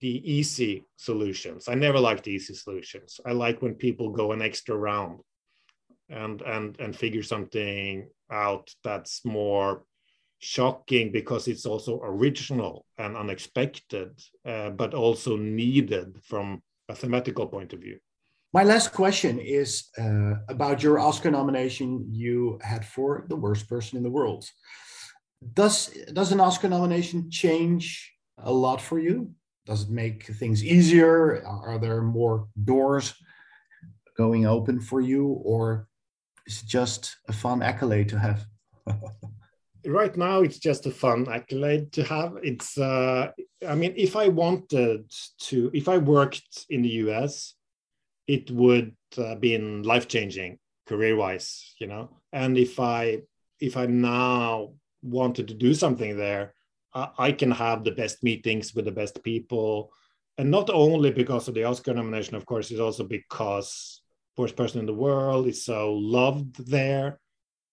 [0.00, 1.68] the easy solutions.
[1.68, 3.20] I never like the easy solutions.
[3.24, 5.20] I like when people go an extra round
[6.10, 9.84] and and and figure something out that's more
[10.40, 17.72] shocking because it's also original and unexpected, uh, but also needed from a thematical point
[17.72, 17.98] of view.
[18.52, 23.96] My last question is uh, about your Oscar nomination you had for the worst person
[23.96, 24.44] in the world.
[25.54, 29.32] Does does an Oscar nomination change a lot for you?
[29.70, 31.44] does it make things easier?
[31.46, 33.14] Are there more doors
[34.16, 35.88] going open for you, or
[36.44, 38.46] is it just a fun accolade to have?
[39.86, 42.34] right now, it's just a fun accolade to have.
[42.42, 43.30] It's, uh,
[43.66, 45.10] I mean, if I wanted
[45.42, 47.54] to, if I worked in the US,
[48.26, 52.10] it would uh, been life changing career wise, you know.
[52.32, 53.20] And if I,
[53.60, 56.54] if I now wanted to do something there,
[56.92, 59.92] I can have the best meetings with the best people.
[60.38, 64.02] And not only because of the Oscar nomination, of course, it's also because
[64.36, 67.19] Worst Person in the World is so loved there.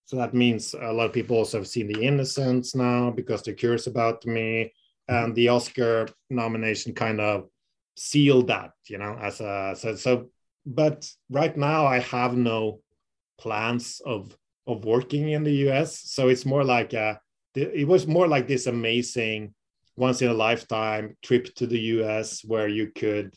[0.07, 3.53] So that means a lot of people also have seen The Innocents now because they're
[3.53, 4.73] curious about me.
[5.09, 7.49] And the Oscar nomination kind of
[7.97, 10.29] sealed that, you know, as a so, so
[10.65, 12.79] but right now I have no
[13.37, 14.35] plans of
[14.65, 16.01] of working in the US.
[16.09, 17.19] So it's more like a,
[17.55, 19.53] it was more like this amazing
[19.95, 23.33] once in a lifetime trip to the US where you could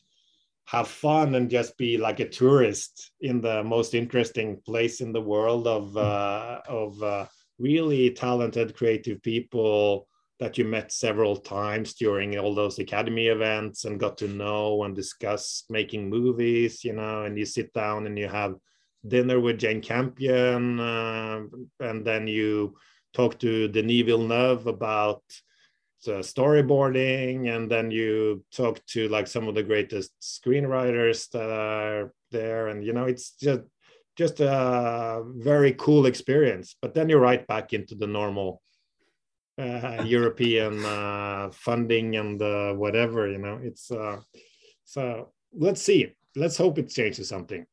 [0.71, 5.21] have fun and just be like a tourist in the most interesting place in the
[5.21, 7.27] world of uh, of uh,
[7.59, 10.07] really talented creative people
[10.39, 14.95] that you met several times during all those academy events and got to know and
[14.95, 18.55] discuss making movies you know and you sit down and you have
[19.07, 21.41] dinner with jane campion uh,
[21.81, 22.77] and then you
[23.13, 25.23] talk to denis villeneuve about
[26.09, 32.13] uh, storyboarding and then you talk to like some of the greatest screenwriters that are
[32.31, 33.63] there and you know it's just
[34.21, 36.77] just a very cool experience.
[36.83, 38.61] But then you're right back into the normal
[39.59, 43.59] uh, european uh, funding and uh, whatever you know?
[43.63, 44.19] It's uh,
[44.85, 46.13] so let's see.
[46.37, 47.65] Let's hope it changes something.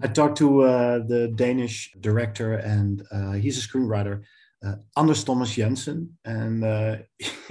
[0.00, 3.02] I talked to uh, the danish director and
[3.42, 4.22] he's a screenwriter
[4.96, 6.96] Anders Thomas Jensen, and uh,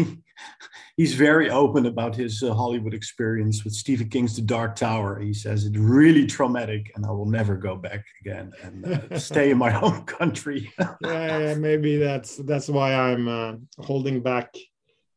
[0.98, 5.20] he's very open about his uh, Hollywood experience with Stephen King's The Dark Tower.
[5.20, 9.52] He says it's really traumatic, and I will never go back again and uh, stay
[9.52, 10.72] in my home country.
[10.80, 14.54] yeah, yeah, maybe that's that's why I'm uh, holding back.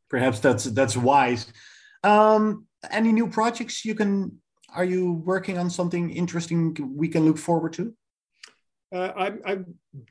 [0.08, 1.46] Perhaps that's that's wise.
[2.04, 4.38] Um, any new projects you can?
[4.72, 7.92] Are you working on something interesting we can look forward to?
[8.92, 9.58] Uh, I, I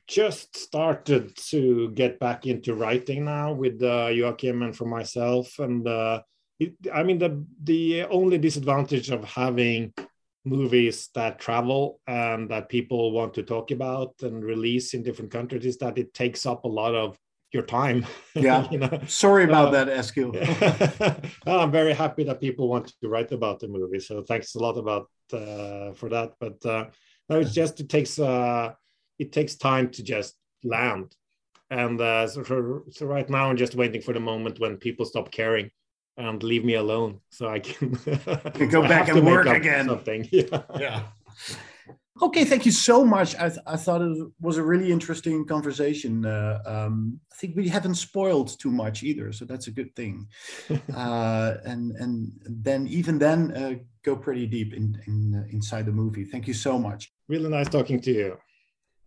[0.08, 5.86] just started to get back into writing now with uh, Joachim and for myself, and
[5.86, 6.22] uh,
[6.60, 9.94] it, I mean the the only disadvantage of having
[10.46, 15.66] movies that travel and that people want to talk about and release in different countries
[15.66, 17.18] is that it takes up a lot of
[17.52, 18.06] your time.
[18.36, 18.68] Yeah.
[18.72, 19.02] you know?
[19.08, 20.32] Sorry about uh, that, Eskil.
[21.46, 24.00] I'm very happy that people want to write about the movie.
[24.00, 26.34] So thanks a lot about uh, for that.
[26.40, 26.86] But uh,
[27.30, 28.74] no, it's just it takes uh,
[29.18, 31.16] it takes time to just land,
[31.70, 35.06] and uh, so, for, so right now I'm just waiting for the moment when people
[35.06, 35.70] stop caring
[36.18, 37.92] and leave me alone, so I can,
[38.70, 39.88] go back and work again.
[39.88, 40.62] Something, yeah.
[40.78, 41.04] yeah.
[42.22, 43.36] Okay, thank you so much.
[43.36, 46.26] I, th- I thought it was a really interesting conversation.
[46.26, 50.28] Uh, um, I think we haven't spoiled too much either, so that's a good thing.
[50.96, 52.32] uh, and and
[52.64, 53.74] then even then, uh,
[54.04, 56.26] go pretty deep in, in uh, inside the movie.
[56.26, 57.12] Thank you so much.
[57.28, 58.38] Really nice talking to you.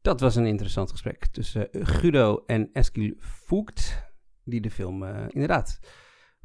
[0.02, 4.02] Dat was een interessant gesprek tussen Guido en Eskil Voigt,
[4.44, 5.80] die de film uh, inderdaad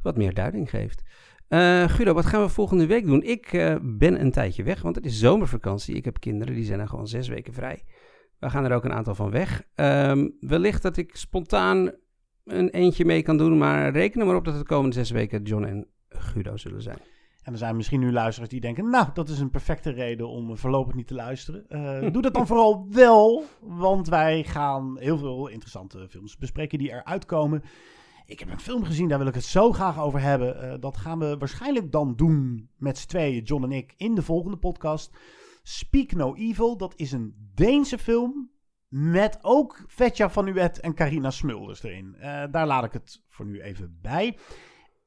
[0.02, 1.04] wat meer duiding geeft.
[1.50, 3.24] Uh, Guido, wat gaan we volgende week doen?
[3.24, 5.96] Ik uh, ben een tijdje weg, want het is zomervakantie.
[5.96, 7.84] Ik heb kinderen, die zijn er gewoon zes weken vrij.
[8.40, 9.64] We gaan er ook een aantal van weg.
[9.76, 11.92] Um, wellicht dat ik spontaan
[12.44, 15.10] een eentje mee kan doen, maar reken er maar op dat het de komende zes
[15.10, 16.98] weken John en Guido zullen zijn.
[17.44, 20.58] En er zijn misschien nu luisteraars die denken, nou, dat is een perfecte reden om
[20.58, 21.66] voorlopig niet te luisteren.
[21.70, 26.90] Uh, doe dat dan vooral wel, want wij gaan heel veel interessante films bespreken die
[26.90, 27.64] eruit komen.
[28.28, 30.64] Ik heb een film gezien, daar wil ik het zo graag over hebben.
[30.64, 34.22] Uh, dat gaan we waarschijnlijk dan doen met z'n tweeën, John en ik, in de
[34.22, 35.18] volgende podcast.
[35.64, 38.52] Speak No Evil, dat is een Deense film
[38.88, 42.16] met ook Vetja van Uwet en Carina Smulders erin.
[42.18, 44.38] Uh, daar laat ik het voor nu even bij.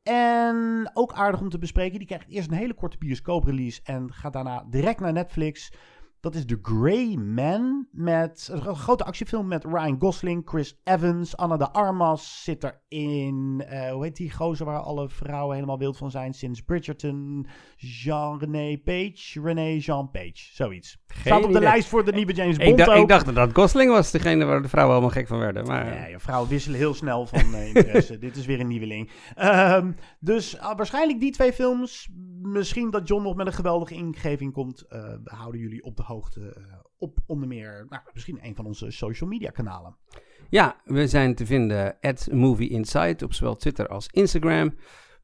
[0.03, 4.33] En ook aardig om te bespreken, die krijgt eerst een hele korte bioscooprelease en gaat
[4.33, 5.73] daarna direct naar Netflix.
[6.21, 7.87] Dat is The Grey Man.
[7.93, 13.65] Met een grote actiefilm met Ryan Gosling, Chris Evans, Anna de Armas zit erin.
[13.73, 17.47] Uh, hoe heet die gozer waar alle vrouwen helemaal wild van zijn sinds Bridgerton?
[17.77, 19.41] Jean-René Page?
[19.43, 20.99] René Jean Page, zoiets.
[21.07, 23.51] Geen Staat op de lijst voor de nieuwe James Bond ik, dacht, ik dacht dat
[23.53, 25.67] Gosling was, degene waar de vrouwen allemaal gek van werden.
[25.67, 26.11] Maar...
[26.11, 28.19] Ja, vrouwen wisselen heel snel van uh, interesse.
[28.29, 29.11] Dit is weer een nieuweling.
[29.43, 32.09] Um, dus uh, waarschijnlijk die twee films.
[32.43, 34.85] Misschien dat John nog met een geweldige ingeving komt.
[34.89, 36.65] we houden jullie op de hoogte uh,
[36.99, 39.97] op onder meer, nou, misschien een van onze social media kanalen.
[40.49, 44.75] Ja, we zijn te vinden at Movie Insight op zowel Twitter als Instagram.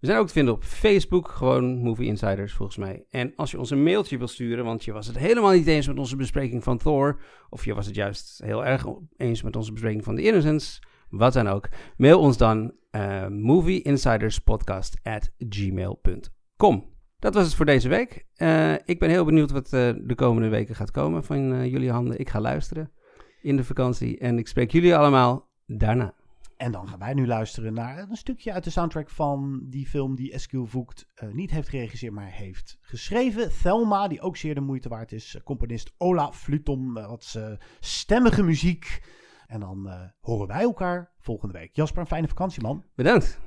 [0.00, 3.04] We zijn ook te vinden op Facebook, gewoon Movie Insiders volgens mij.
[3.10, 5.86] En als je ons een mailtje wil sturen, want je was het helemaal niet eens
[5.86, 8.86] met onze bespreking van Thor, of je was het juist heel erg
[9.16, 14.96] eens met onze bespreking van The Innocents, wat dan ook, mail ons dan uh, movieinsiderspodcast
[15.02, 16.95] at gmail.com.
[17.18, 18.26] Dat was het voor deze week.
[18.36, 21.90] Uh, ik ben heel benieuwd wat uh, de komende weken gaat komen van uh, jullie
[21.90, 22.18] handen.
[22.18, 22.92] Ik ga luisteren
[23.40, 26.14] in de vakantie en ik spreek jullie allemaal daarna.
[26.56, 30.16] En dan gaan wij nu luisteren naar een stukje uit de soundtrack van die film
[30.16, 33.50] die Eskil Voegt niet heeft geregisseerd, maar heeft geschreven.
[33.62, 35.40] Thelma, die ook zeer de moeite waard is.
[35.44, 37.38] Componist Ola Fluton, wat
[37.80, 39.02] stemmige muziek.
[39.46, 39.90] En dan
[40.20, 41.76] horen wij elkaar volgende week.
[41.76, 42.84] Jasper, een fijne vakantie, man.
[42.94, 43.40] Bedankt.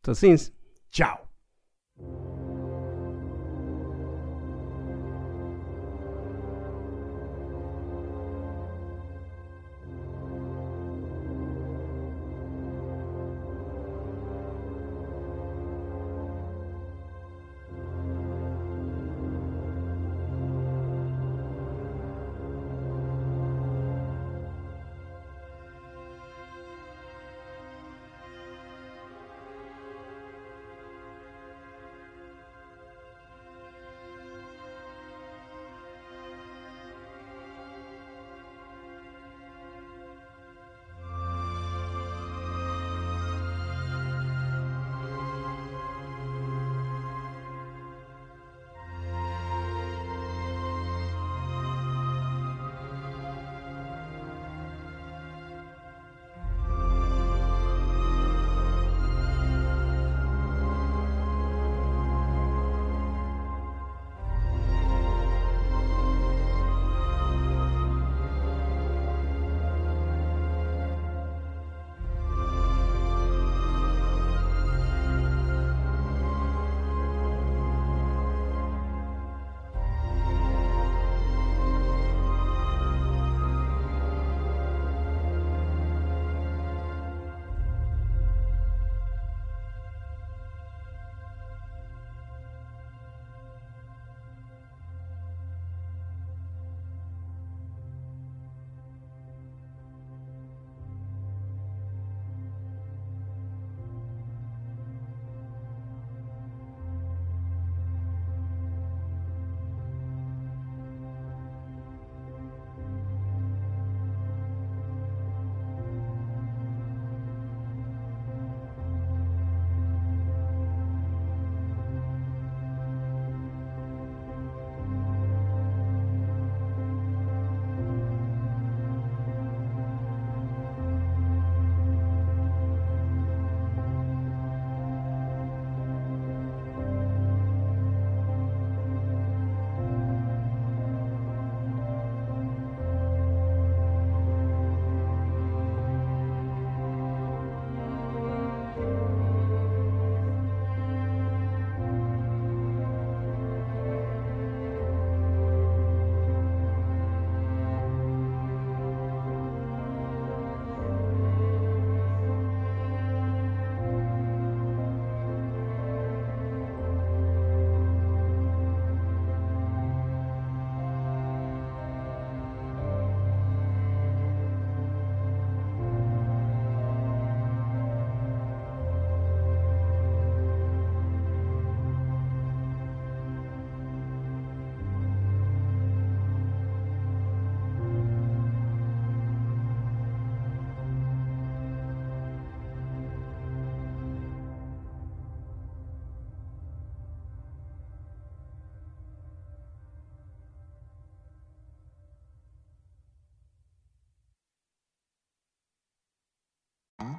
[0.00, 0.52] Tot ziens.
[0.88, 1.18] Ciao.